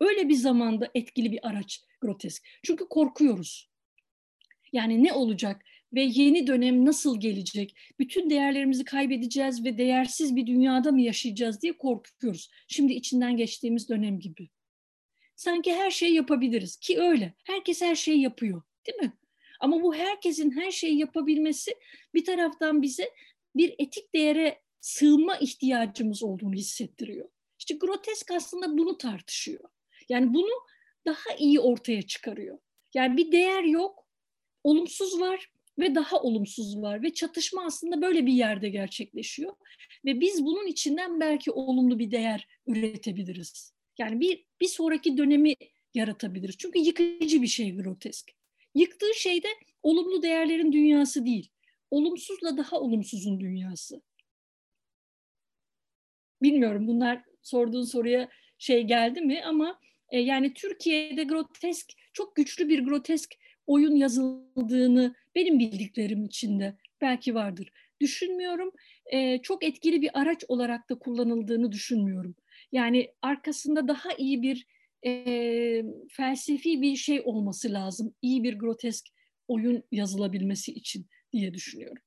öyle 0.00 0.28
bir 0.28 0.34
zamanda 0.34 0.90
etkili 0.94 1.32
bir 1.32 1.48
araç 1.48 1.80
grotesk. 2.00 2.46
Çünkü 2.62 2.88
korkuyoruz. 2.88 3.70
Yani 4.74 5.04
ne 5.04 5.12
olacak 5.12 5.64
ve 5.92 6.02
yeni 6.02 6.46
dönem 6.46 6.84
nasıl 6.84 7.20
gelecek? 7.20 7.76
Bütün 7.98 8.30
değerlerimizi 8.30 8.84
kaybedeceğiz 8.84 9.64
ve 9.64 9.78
değersiz 9.78 10.36
bir 10.36 10.46
dünyada 10.46 10.92
mı 10.92 11.00
yaşayacağız 11.00 11.62
diye 11.62 11.78
korkuyoruz. 11.78 12.50
Şimdi 12.68 12.92
içinden 12.92 13.36
geçtiğimiz 13.36 13.88
dönem 13.88 14.20
gibi. 14.20 14.48
Sanki 15.36 15.74
her 15.74 15.90
şeyi 15.90 16.14
yapabiliriz 16.14 16.76
ki 16.76 17.00
öyle. 17.00 17.34
Herkes 17.44 17.82
her 17.82 17.94
şeyi 17.94 18.20
yapıyor, 18.20 18.62
değil 18.86 18.98
mi? 18.98 19.12
Ama 19.60 19.82
bu 19.82 19.94
herkesin 19.94 20.50
her 20.50 20.70
şeyi 20.70 20.98
yapabilmesi 20.98 21.74
bir 22.14 22.24
taraftan 22.24 22.82
bize 22.82 23.10
bir 23.56 23.74
etik 23.78 24.14
değere 24.14 24.62
sığınma 24.80 25.36
ihtiyacımız 25.36 26.22
olduğunu 26.22 26.54
hissettiriyor. 26.54 27.28
İşte 27.58 27.74
grotesk 27.74 28.30
aslında 28.30 28.78
bunu 28.78 28.98
tartışıyor. 28.98 29.70
Yani 30.08 30.34
bunu 30.34 30.52
daha 31.06 31.34
iyi 31.38 31.60
ortaya 31.60 32.02
çıkarıyor. 32.02 32.58
Yani 32.94 33.16
bir 33.16 33.32
değer 33.32 33.62
yok, 33.62 34.03
olumsuz 34.64 35.20
var 35.20 35.50
ve 35.78 35.94
daha 35.94 36.22
olumsuz 36.22 36.82
var 36.82 37.02
ve 37.02 37.12
çatışma 37.14 37.64
aslında 37.64 38.02
böyle 38.02 38.26
bir 38.26 38.32
yerde 38.32 38.68
gerçekleşiyor 38.68 39.56
ve 40.04 40.20
biz 40.20 40.44
bunun 40.44 40.66
içinden 40.66 41.20
belki 41.20 41.50
olumlu 41.50 41.98
bir 41.98 42.10
değer 42.10 42.48
üretebiliriz. 42.66 43.74
Yani 43.98 44.20
bir 44.20 44.44
bir 44.60 44.68
sonraki 44.68 45.16
dönemi 45.16 45.54
yaratabiliriz. 45.94 46.56
Çünkü 46.58 46.78
yıkıcı 46.78 47.42
bir 47.42 47.46
şey 47.46 47.76
grotesk. 47.76 48.30
Yıktığı 48.74 49.14
şey 49.14 49.42
de 49.42 49.48
olumlu 49.82 50.22
değerlerin 50.22 50.72
dünyası 50.72 51.26
değil. 51.26 51.50
Olumsuzla 51.90 52.56
daha 52.56 52.80
olumsuzun 52.80 53.40
dünyası. 53.40 54.02
Bilmiyorum 56.42 56.86
bunlar 56.86 57.22
sorduğun 57.42 57.84
soruya 57.84 58.28
şey 58.58 58.82
geldi 58.82 59.20
mi 59.20 59.42
ama 59.44 59.80
e, 60.08 60.20
yani 60.20 60.54
Türkiye'de 60.54 61.24
grotesk 61.24 61.92
çok 62.12 62.36
güçlü 62.36 62.68
bir 62.68 62.84
grotesk 62.84 63.34
oyun 63.66 63.96
yazıldığını 63.96 65.14
benim 65.34 65.58
bildiklerim 65.58 66.24
içinde 66.24 66.76
belki 67.00 67.34
vardır. 67.34 67.72
Düşünmüyorum. 68.00 68.70
E, 69.06 69.42
çok 69.42 69.64
etkili 69.64 70.02
bir 70.02 70.20
araç 70.20 70.44
olarak 70.48 70.90
da 70.90 70.98
kullanıldığını 70.98 71.72
düşünmüyorum. 71.72 72.34
Yani 72.72 73.14
arkasında 73.22 73.88
daha 73.88 74.12
iyi 74.18 74.42
bir 74.42 74.66
e, 75.06 75.84
felsefi 76.10 76.82
bir 76.82 76.96
şey 76.96 77.22
olması 77.24 77.72
lazım. 77.72 78.14
İyi 78.22 78.42
bir 78.42 78.58
grotesk 78.58 79.06
oyun 79.48 79.82
yazılabilmesi 79.92 80.72
için 80.72 81.06
diye 81.32 81.54
düşünüyorum 81.54 82.02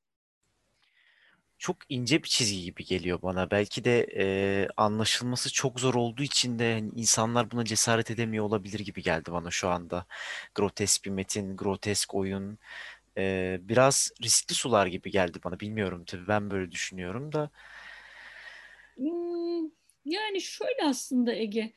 çok 1.58 1.78
ince 1.90 2.24
bir 2.24 2.28
çizgi 2.28 2.62
gibi 2.64 2.86
geliyor 2.86 3.22
bana. 3.22 3.52
Belki 3.52 3.84
de 3.84 4.08
e, 4.18 4.68
anlaşılması 4.78 5.54
çok 5.54 5.80
zor 5.80 5.94
olduğu 5.96 6.24
için 6.24 6.60
de 6.60 6.74
hani 6.74 6.92
insanlar 6.96 7.52
buna 7.52 7.66
cesaret 7.66 8.12
edemiyor 8.12 8.46
olabilir 8.46 8.80
gibi 8.80 9.04
geldi 9.04 9.32
bana 9.32 9.52
şu 9.52 9.70
anda. 9.70 10.06
Grotesk 10.56 11.06
bir 11.06 11.10
metin, 11.10 11.58
grotesk 11.58 12.16
oyun. 12.16 12.60
e, 13.18 13.58
biraz 13.62 14.12
riskli 14.24 14.54
sular 14.56 14.88
gibi 14.88 15.12
geldi 15.12 15.40
bana. 15.44 15.60
Bilmiyorum 15.60 16.04
tabii 16.08 16.28
ben 16.28 16.52
böyle 16.52 16.72
düşünüyorum 16.72 17.34
da. 17.34 17.50
Yani 20.06 20.42
şöyle 20.42 20.84
aslında 20.84 21.34
Ege, 21.34 21.74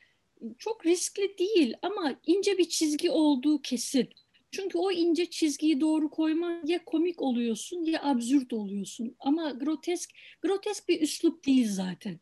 çok 0.59 0.85
riskli 0.85 1.37
değil 1.37 1.73
ama 1.81 2.15
ince 2.25 2.57
bir 2.57 2.69
çizgi 2.69 3.11
olduğu 3.11 3.61
kesin. 3.61 4.09
Çünkü 4.51 4.77
o 4.77 4.91
ince 4.91 5.25
çizgiyi 5.25 5.81
doğru 5.81 6.09
koyma 6.09 6.61
ya 6.65 6.85
komik 6.85 7.21
oluyorsun 7.21 7.83
ya 7.83 8.03
absürt 8.03 8.53
oluyorsun. 8.53 9.15
Ama 9.19 9.51
grotesk, 9.51 10.11
grotesk 10.41 10.89
bir 10.89 11.01
üslup 11.01 11.45
değil 11.45 11.67
zaten. 11.69 12.19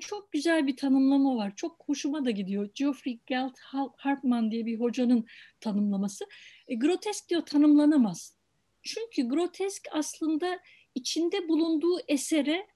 Çok 0.00 0.32
güzel 0.32 0.66
bir 0.66 0.76
tanımlama 0.76 1.36
var. 1.36 1.52
Çok 1.56 1.82
hoşuma 1.86 2.24
da 2.24 2.30
gidiyor. 2.30 2.70
Geoffrey 2.74 3.18
Galt 3.28 3.58
Hartman 3.96 4.50
diye 4.50 4.66
bir 4.66 4.80
hocanın 4.80 5.26
tanımlaması. 5.60 6.24
E, 6.68 6.74
grotesk 6.74 7.28
diyor 7.28 7.40
tanımlanamaz. 7.46 8.36
Çünkü 8.82 9.28
grotesk 9.28 9.88
aslında 9.92 10.58
içinde 10.94 11.48
bulunduğu 11.48 11.98
esere 12.08 12.66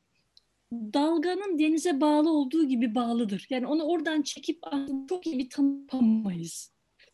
dalganın 0.73 1.59
denize 1.59 2.01
bağlı 2.01 2.31
olduğu 2.31 2.65
gibi 2.69 2.95
bağlıdır. 2.95 3.47
Yani 3.51 3.67
onu 3.67 3.83
oradan 3.83 4.23
çekip 4.23 4.63
çok 5.09 5.27
iyi 5.27 5.39
bir 5.39 5.51
tanımamayız. 5.51 6.72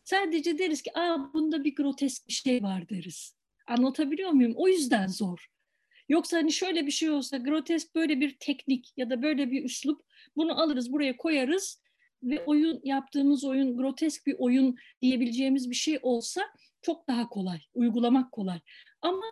Sadece 0.09 0.57
deriz 0.57 0.81
ki 0.81 0.91
Aa, 0.97 1.33
bunda 1.33 1.63
bir 1.63 1.75
grotesk 1.75 2.27
bir 2.27 2.33
şey 2.33 2.63
var 2.63 2.89
deriz. 2.89 3.35
Anlatabiliyor 3.67 4.29
muyum? 4.29 4.53
O 4.55 4.67
yüzden 4.67 5.07
zor. 5.07 5.47
Yoksa 6.09 6.37
hani 6.37 6.51
şöyle 6.51 6.85
bir 6.85 6.91
şey 6.91 7.09
olsa 7.09 7.37
grotesk 7.37 7.95
böyle 7.95 8.19
bir 8.19 8.37
teknik 8.39 8.93
ya 8.97 9.09
da 9.09 9.21
böyle 9.21 9.51
bir 9.51 9.63
üslup 9.63 10.01
bunu 10.35 10.61
alırız 10.61 10.91
buraya 10.91 11.17
koyarız 11.17 11.81
ve 12.23 12.43
oyun 12.45 12.81
yaptığımız 12.83 13.45
oyun 13.45 13.77
grotesk 13.77 14.27
bir 14.27 14.35
oyun 14.39 14.75
diyebileceğimiz 15.01 15.69
bir 15.69 15.75
şey 15.75 15.99
olsa 16.01 16.41
çok 16.81 17.07
daha 17.07 17.29
kolay, 17.29 17.59
uygulamak 17.73 18.31
kolay. 18.31 18.59
Ama 19.01 19.25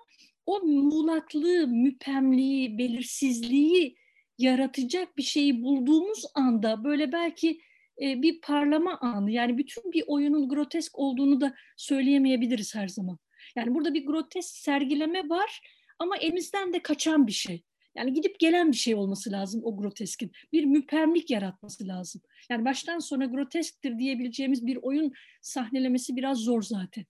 o 0.45 0.59
muğlaklığı, 0.59 1.67
müpemliği, 1.67 2.77
belirsizliği 2.77 3.97
yaratacak 4.37 5.17
bir 5.17 5.23
şeyi 5.23 5.63
bulduğumuz 5.63 6.25
anda 6.35 6.83
böyle 6.83 7.11
belki 7.11 7.61
e, 8.01 8.21
bir 8.21 8.41
parlama 8.41 8.97
anı. 8.97 9.31
Yani 9.31 9.57
bütün 9.57 9.91
bir 9.91 10.03
oyunun 10.07 10.49
grotesk 10.49 10.99
olduğunu 10.99 11.41
da 11.41 11.55
söyleyemeyebiliriz 11.77 12.75
her 12.75 12.87
zaman. 12.87 13.17
Yani 13.55 13.75
burada 13.75 13.93
bir 13.93 14.05
grotesk 14.05 14.55
sergileme 14.55 15.29
var 15.29 15.61
ama 15.99 16.17
elimizden 16.17 16.73
de 16.73 16.81
kaçan 16.81 17.27
bir 17.27 17.31
şey. 17.31 17.63
Yani 17.95 18.13
gidip 18.13 18.39
gelen 18.39 18.71
bir 18.71 18.77
şey 18.77 18.95
olması 18.95 19.31
lazım 19.31 19.61
o 19.63 19.77
groteskin. 19.77 20.31
Bir 20.53 20.65
müpemlik 20.65 21.29
yaratması 21.29 21.87
lazım. 21.87 22.21
Yani 22.49 22.65
baştan 22.65 22.99
sona 22.99 23.25
grotesktir 23.25 23.99
diyebileceğimiz 23.99 24.65
bir 24.65 24.79
oyun 24.81 25.13
sahnelemesi 25.41 26.15
biraz 26.15 26.37
zor 26.37 26.61
zaten. 26.61 27.05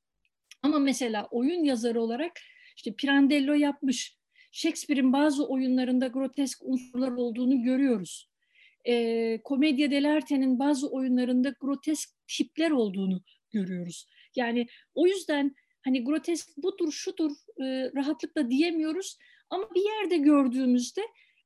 Ama 0.63 0.79
mesela 0.79 1.27
oyun 1.31 1.63
yazarı 1.63 2.01
olarak 2.01 2.31
işte 2.75 2.95
Pirandello 2.95 3.53
yapmış. 3.53 4.17
Shakespeare'in 4.51 5.13
bazı 5.13 5.47
oyunlarında 5.47 6.07
grotesk 6.07 6.63
unsurlar 6.63 7.11
olduğunu 7.11 7.63
görüyoruz. 7.63 8.29
E, 8.87 9.39
Komedya 9.43 9.91
dell'arte'nin 9.91 10.59
bazı 10.59 10.89
oyunlarında 10.89 11.53
grotesk 11.59 12.09
tipler 12.27 12.71
olduğunu 12.71 13.21
görüyoruz. 13.51 14.07
Yani 14.35 14.67
o 14.95 15.07
yüzden 15.07 15.55
hani 15.81 16.03
grotesk 16.03 16.57
budur 16.57 16.91
şudur 16.91 17.31
e, 17.61 17.65
rahatlıkla 17.95 18.49
diyemiyoruz 18.49 19.17
ama 19.49 19.69
bir 19.75 19.81
yerde 19.81 20.17
gördüğümüzde 20.17 21.01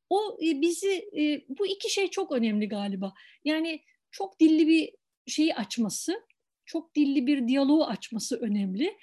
o 0.10 0.38
e, 0.44 0.62
bizi 0.62 1.10
e, 1.18 1.46
bu 1.50 1.68
iki 1.68 1.94
şey 1.94 2.10
çok 2.10 2.32
önemli 2.32 2.68
galiba. 2.68 3.14
Yani 3.46 3.82
çok 4.12 4.40
dilli 4.40 4.68
bir 4.68 4.92
şeyi 5.28 5.56
açması, 5.56 6.22
çok 6.66 6.96
dilli 6.96 7.28
bir 7.28 7.48
diyaloğu 7.48 7.86
açması 7.86 8.38
önemli. 8.38 8.98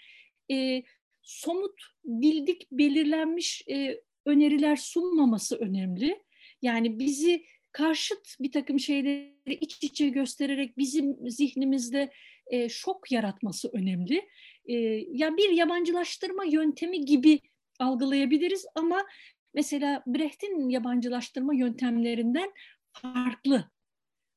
E, 0.50 0.82
somut, 1.22 1.80
bildik, 2.04 2.70
belirlenmiş 2.72 3.62
e, 3.70 4.00
öneriler 4.26 4.76
sunmaması 4.76 5.56
önemli. 5.56 6.22
Yani 6.62 6.98
bizi 6.98 7.44
karşıt 7.78 8.36
bir 8.40 8.52
takım 8.52 8.80
şeyleri 8.80 9.54
iç 9.60 9.78
içe 9.82 10.08
göstererek 10.08 10.78
bizim 10.78 11.30
zihnimizde 11.30 12.12
e, 12.46 12.68
şok 12.68 13.12
yaratması 13.12 13.70
önemli. 13.72 14.28
E, 14.66 14.74
yani 15.12 15.36
bir 15.36 15.50
yabancılaştırma 15.50 16.44
yöntemi 16.44 17.04
gibi 17.04 17.40
algılayabiliriz 17.78 18.66
ama 18.74 19.06
mesela 19.54 20.02
Brecht'in 20.06 20.68
yabancılaştırma 20.68 21.54
yöntemlerinden 21.54 22.52
farklı. 22.92 23.64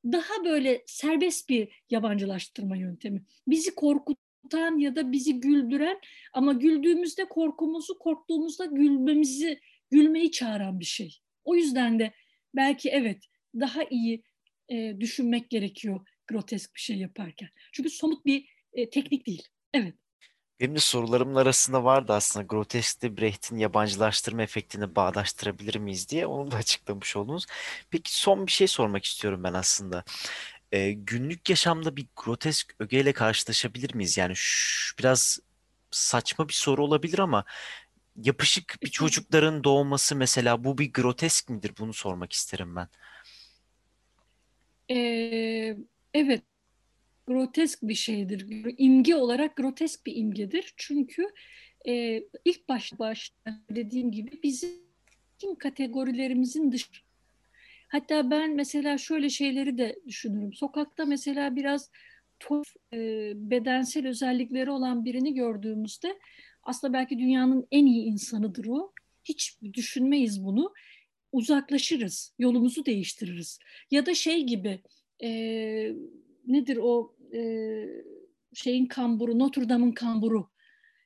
Daha 0.05 0.45
böyle 0.45 0.83
serbest 0.85 1.49
bir 1.49 1.83
yabancılaştırma 1.89 2.75
yöntemi. 2.75 3.23
Bizi 3.47 3.75
korkutan 3.75 4.77
ya 4.77 4.95
da 4.95 5.11
bizi 5.11 5.39
güldüren 5.39 5.99
ama 6.33 6.53
güldüğümüzde 6.53 7.25
korkumuzu, 7.25 7.99
korktuğumuzda 7.99 8.65
gülmemizi, 8.65 9.59
gülmeyi 9.91 10.31
çağıran 10.31 10.79
bir 10.79 10.85
şey. 10.85 11.17
O 11.43 11.55
yüzden 11.55 11.99
de 11.99 12.11
belki 12.55 12.89
evet 12.89 13.30
daha 13.59 13.83
iyi 13.83 14.23
e, 14.69 14.99
düşünmek 14.99 15.49
gerekiyor 15.49 15.99
grotesk 16.27 16.75
bir 16.75 16.79
şey 16.79 16.97
yaparken. 16.97 17.49
Çünkü 17.71 17.89
somut 17.89 18.25
bir 18.25 18.49
e, 18.73 18.89
teknik 18.89 19.27
değil. 19.27 19.47
Evet. 19.73 19.95
Benim 20.59 20.75
de 20.75 20.79
sorularımın 20.79 21.35
arasında 21.35 21.83
vardı 21.83 22.13
aslında 22.13 22.45
groteskte 22.45 23.17
Brecht'in 23.17 23.57
yabancılaştırma 23.57 24.41
efektini 24.41 24.95
bağdaştırabilir 24.95 25.75
miyiz 25.75 26.09
diye. 26.09 26.25
Onu 26.25 26.51
da 26.51 26.55
açıklamış 26.55 27.15
oldunuz. 27.15 27.45
Peki 27.89 28.17
son 28.19 28.47
bir 28.47 28.51
şey 28.51 28.67
sormak 28.67 29.05
istiyorum 29.05 29.43
ben 29.43 29.53
aslında. 29.53 30.03
Ee, 30.71 30.91
günlük 30.91 31.49
yaşamda 31.49 31.95
bir 31.95 32.07
grotesk 32.15 32.75
ögeyle 32.79 33.13
karşılaşabilir 33.13 33.95
miyiz? 33.95 34.17
Yani 34.17 34.33
şu, 34.35 34.97
biraz 34.99 35.39
saçma 35.91 36.47
bir 36.47 36.53
soru 36.53 36.83
olabilir 36.83 37.19
ama 37.19 37.45
yapışık 38.15 38.77
bir 38.83 38.87
çocukların 38.91 39.63
doğması 39.63 40.15
mesela 40.15 40.63
bu 40.63 40.77
bir 40.77 40.93
grotesk 40.93 41.49
midir? 41.49 41.73
Bunu 41.79 41.93
sormak 41.93 42.33
isterim 42.33 42.75
ben. 42.75 42.87
Ee, 44.91 45.77
evet 46.13 46.41
grotesk 47.27 47.79
bir 47.81 47.95
şeydir. 47.95 48.45
İmge 48.77 49.15
olarak 49.15 49.55
grotesk 49.55 50.05
bir 50.05 50.15
imgedir. 50.15 50.73
Çünkü 50.77 51.27
e, 51.87 52.23
ilk 52.45 52.69
başta, 52.69 52.99
başta 52.99 53.61
dediğim 53.69 54.11
gibi 54.11 54.39
bizim 54.43 54.69
kategorilerimizin 55.59 56.71
dışı. 56.71 56.91
Hatta 57.87 58.31
ben 58.31 58.55
mesela 58.55 58.97
şöyle 58.97 59.29
şeyleri 59.29 59.77
de 59.77 59.95
düşünürüm. 60.07 60.53
Sokakta 60.53 61.05
mesela 61.05 61.55
biraz 61.55 61.91
tuhaf 62.39 62.67
e, 62.93 63.31
bedensel 63.35 64.07
özellikleri 64.07 64.71
olan 64.71 65.05
birini 65.05 65.33
gördüğümüzde 65.33 66.19
aslında 66.63 66.93
belki 66.93 67.19
dünyanın 67.19 67.67
en 67.71 67.85
iyi 67.85 68.03
insanıdır 68.03 68.65
o. 68.65 68.91
Hiç 69.23 69.57
düşünmeyiz 69.73 70.45
bunu. 70.45 70.73
Uzaklaşırız, 71.31 72.33
yolumuzu 72.39 72.85
değiştiririz. 72.85 73.59
Ya 73.91 74.05
da 74.05 74.13
şey 74.13 74.43
gibi 74.43 74.79
e, 75.23 75.29
nedir 76.47 76.77
o 76.81 77.15
e, 77.33 77.41
şeyin 78.53 78.85
kamburu, 78.85 79.39
Notre 79.39 79.69
Dame'ın 79.69 79.91
kamburu. 79.91 80.49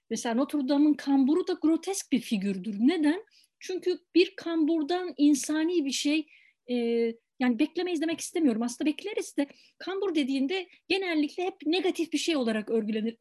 Mesela 0.09 0.35
Notre 0.35 0.69
Dame'ın 0.69 0.93
kamburu 0.93 1.47
da 1.47 1.53
grotesk 1.53 2.11
bir 2.11 2.19
figürdür. 2.19 2.75
Neden? 2.79 3.23
Çünkü 3.59 3.99
bir 4.15 4.35
kamburdan 4.35 5.13
insani 5.17 5.85
bir 5.85 5.91
şey 5.91 6.27
e, 6.69 6.75
yani 7.39 7.59
beklemeyiz 7.59 8.01
demek 8.01 8.19
istemiyorum. 8.19 8.61
Aslında 8.61 8.89
bekleriz 8.89 9.37
de 9.37 9.47
kambur 9.77 10.15
dediğinde 10.15 10.67
genellikle 10.87 11.43
hep 11.43 11.55
negatif 11.65 12.13
bir 12.13 12.17
şey 12.17 12.35
olarak 12.35 12.69
örgülenir, 12.69 13.17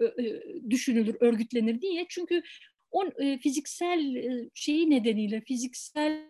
düşünülür, 0.70 1.16
örgütlenir 1.20 1.80
diye. 1.80 2.06
Çünkü 2.08 2.42
o 2.94 3.22
e, 3.22 3.38
fiziksel 3.38 4.14
e, 4.14 4.50
şeyi 4.54 4.90
nedeniyle, 4.90 5.40
fiziksel 5.40 6.28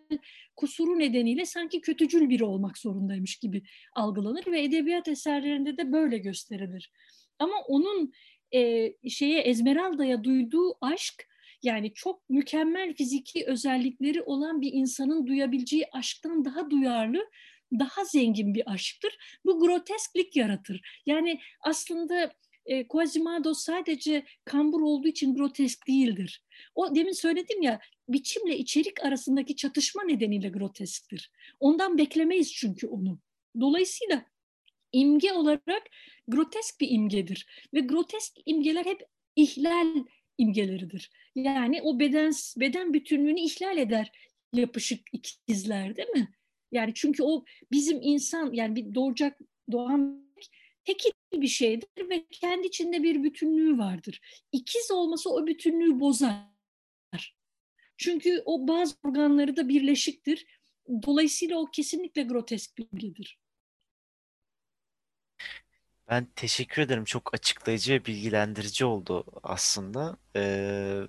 kusuru 0.55 0.99
nedeniyle 0.99 1.45
sanki 1.45 1.81
kötücül 1.81 2.29
biri 2.29 2.43
olmak 2.43 2.77
zorundaymış 2.77 3.35
gibi 3.35 3.63
algılanır 3.93 4.47
ve 4.47 4.63
edebiyat 4.63 5.07
eserlerinde 5.07 5.77
de 5.77 5.91
böyle 5.91 6.17
gösterilir. 6.17 6.91
Ama 7.39 7.55
onun 7.67 8.13
e, 8.53 8.91
şeye 9.09 9.39
Esmeralda'ya 9.39 10.23
duyduğu 10.23 10.77
aşk 10.81 11.27
yani 11.63 11.93
çok 11.93 12.29
mükemmel 12.29 12.93
fiziki 12.93 13.45
özellikleri 13.45 14.21
olan 14.21 14.61
bir 14.61 14.73
insanın 14.73 15.27
duyabileceği 15.27 15.85
aşktan 15.91 16.45
daha 16.45 16.69
duyarlı, 16.69 17.29
daha 17.79 18.05
zengin 18.05 18.53
bir 18.53 18.71
aşktır. 18.71 19.17
Bu 19.45 19.59
grotesklik 19.59 20.35
yaratır. 20.35 20.81
Yani 21.05 21.39
aslında 21.61 22.31
e, 22.65 22.87
Quasimodo 22.87 23.53
sadece 23.53 24.25
kambur 24.45 24.81
olduğu 24.81 25.07
için 25.07 25.35
grotesk 25.35 25.87
değildir. 25.87 26.43
O 26.75 26.95
demin 26.95 27.11
söyledim 27.11 27.61
ya 27.61 27.79
biçimle 28.09 28.57
içerik 28.57 29.03
arasındaki 29.03 29.55
çatışma 29.55 30.03
nedeniyle 30.03 30.49
grotesktir. 30.49 31.31
Ondan 31.59 31.97
beklemeyiz 31.97 32.53
çünkü 32.53 32.87
onu. 32.87 33.19
Dolayısıyla 33.59 34.25
imge 34.91 35.33
olarak 35.33 35.83
grotesk 36.27 36.81
bir 36.81 36.89
imgedir. 36.89 37.45
Ve 37.73 37.79
grotesk 37.79 38.33
imgeler 38.45 38.85
hep 38.85 39.01
ihlal 39.35 40.05
imgeleridir. 40.37 41.09
Yani 41.35 41.81
o 41.81 41.99
beden 41.99 42.33
beden 42.57 42.93
bütünlüğünü 42.93 43.39
ihlal 43.39 43.77
eder 43.77 44.11
yapışık 44.53 44.99
ikizler 45.13 45.95
değil 45.95 46.09
mi? 46.09 46.33
Yani 46.71 46.91
çünkü 46.95 47.23
o 47.23 47.45
bizim 47.71 47.99
insan 48.01 48.53
yani 48.53 48.75
bir 48.75 48.95
doğacak 48.95 49.39
doğan 49.71 50.24
tekil 50.85 51.11
bir 51.33 51.47
şeydir 51.47 52.09
ve 52.09 52.25
kendi 52.31 52.67
içinde 52.67 53.03
bir 53.03 53.23
bütünlüğü 53.23 53.77
vardır. 53.77 54.21
İkiz 54.51 54.91
olması 54.91 55.29
o 55.29 55.47
bütünlüğü 55.47 55.99
bozar. 55.99 56.55
Çünkü 57.97 58.41
o 58.45 58.67
bazı 58.67 58.95
organları 59.03 59.55
da 59.57 59.69
birleşiktir. 59.69 60.45
Dolayısıyla 61.03 61.57
o 61.57 61.65
kesinlikle 61.65 62.23
grotesk 62.23 62.77
bir 62.77 62.87
bilgidir. 62.93 63.39
Ben 66.09 66.27
teşekkür 66.35 66.81
ederim. 66.81 67.05
Çok 67.05 67.33
açıklayıcı 67.33 67.93
ve 67.93 68.05
bilgilendirici 68.05 68.85
oldu 68.85 69.25
aslında. 69.43 70.17
Ee, 70.35 71.01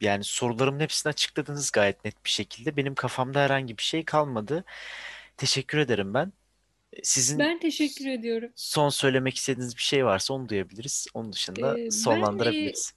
yani 0.00 0.24
sorularımın 0.24 0.80
hepsini 0.80 1.10
açıkladınız 1.10 1.70
gayet 1.70 2.04
net 2.04 2.24
bir 2.24 2.30
şekilde. 2.30 2.76
Benim 2.76 2.94
kafamda 2.94 3.40
herhangi 3.40 3.78
bir 3.78 3.82
şey 3.82 4.04
kalmadı. 4.04 4.64
Teşekkür 5.36 5.78
ederim 5.78 6.14
ben. 6.14 6.32
Sizin 7.02 7.38
Ben 7.38 7.58
teşekkür 7.58 8.06
ediyorum. 8.06 8.50
son 8.56 8.88
söylemek 8.88 9.36
istediğiniz 9.36 9.76
bir 9.76 9.82
şey 9.82 10.04
varsa 10.04 10.34
onu 10.34 10.48
duyabiliriz. 10.48 11.06
Onun 11.14 11.32
dışında 11.32 11.78
Ee, 11.78 11.84
ben 11.84 11.88
sonlandırabiliriz. 11.88 12.92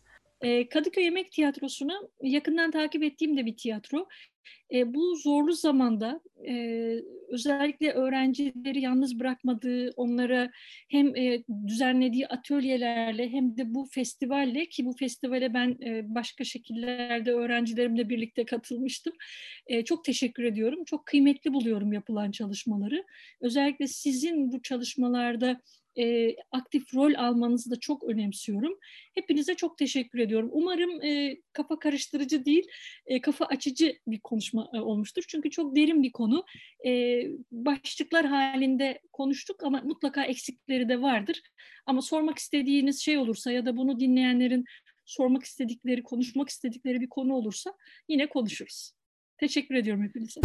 Kadıköy 0.73 1.03
Yemek 1.03 1.31
Tiyatrosu'nu 1.31 2.09
yakından 2.21 2.71
takip 2.71 3.03
ettiğim 3.03 3.37
de 3.37 3.45
bir 3.45 3.57
tiyatro. 3.57 4.07
E, 4.73 4.93
bu 4.93 5.15
zorlu 5.15 5.53
zamanda 5.53 6.21
e, 6.47 6.53
özellikle 7.29 7.91
öğrencileri 7.91 8.81
yalnız 8.81 9.19
bırakmadığı, 9.19 9.91
onlara 9.95 10.51
hem 10.89 11.15
e, 11.15 11.43
düzenlediği 11.67 12.27
atölyelerle 12.27 13.29
hem 13.29 13.57
de 13.57 13.73
bu 13.73 13.87
festivalle 13.91 14.65
ki 14.65 14.85
bu 14.85 14.93
festivale 14.93 15.53
ben 15.53 15.77
e, 15.85 16.15
başka 16.15 16.43
şekillerde 16.43 17.33
öğrencilerimle 17.33 18.09
birlikte 18.09 18.45
katılmıştım. 18.45 19.13
E, 19.67 19.85
çok 19.85 20.05
teşekkür 20.05 20.43
ediyorum. 20.43 20.83
Çok 20.85 21.05
kıymetli 21.05 21.53
buluyorum 21.53 21.93
yapılan 21.93 22.31
çalışmaları. 22.31 23.03
Özellikle 23.41 23.87
sizin 23.87 24.51
bu 24.51 24.61
çalışmalarda 24.61 25.61
e, 25.97 26.35
aktif 26.51 26.95
rol 26.95 27.13
almanızı 27.13 27.71
da 27.71 27.79
çok 27.79 28.03
önemsiyorum. 28.03 28.79
Hepinize 29.13 29.55
çok 29.55 29.77
teşekkür 29.77 30.19
ediyorum. 30.19 30.49
Umarım 30.51 31.01
e, 31.03 31.37
kafa 31.53 31.79
karıştırıcı 31.79 32.45
değil, 32.45 32.67
e, 33.05 33.21
kafa 33.21 33.45
açıcı 33.45 33.97
bir 34.07 34.19
konuşma 34.19 34.69
e, 34.73 34.79
olmuştur. 34.79 35.23
Çünkü 35.27 35.49
çok 35.49 35.75
derin 35.75 36.03
bir 36.03 36.11
konu. 36.11 36.45
E, 36.85 37.23
başlıklar 37.51 38.25
halinde 38.25 38.99
konuştuk 39.11 39.63
ama 39.63 39.81
mutlaka 39.83 40.23
eksikleri 40.23 40.89
de 40.89 41.01
vardır. 41.01 41.41
Ama 41.85 42.01
sormak 42.01 42.37
istediğiniz 42.37 43.01
şey 43.01 43.17
olursa 43.17 43.51
ya 43.51 43.65
da 43.65 43.77
bunu 43.77 43.99
dinleyenlerin 43.99 44.65
sormak 45.05 45.43
istedikleri, 45.43 46.03
konuşmak 46.03 46.49
istedikleri 46.49 47.01
bir 47.01 47.09
konu 47.09 47.33
olursa 47.33 47.73
yine 48.09 48.29
konuşuruz. 48.29 48.91
Teşekkür 49.37 49.75
ediyorum 49.75 50.03
hepinize. 50.03 50.41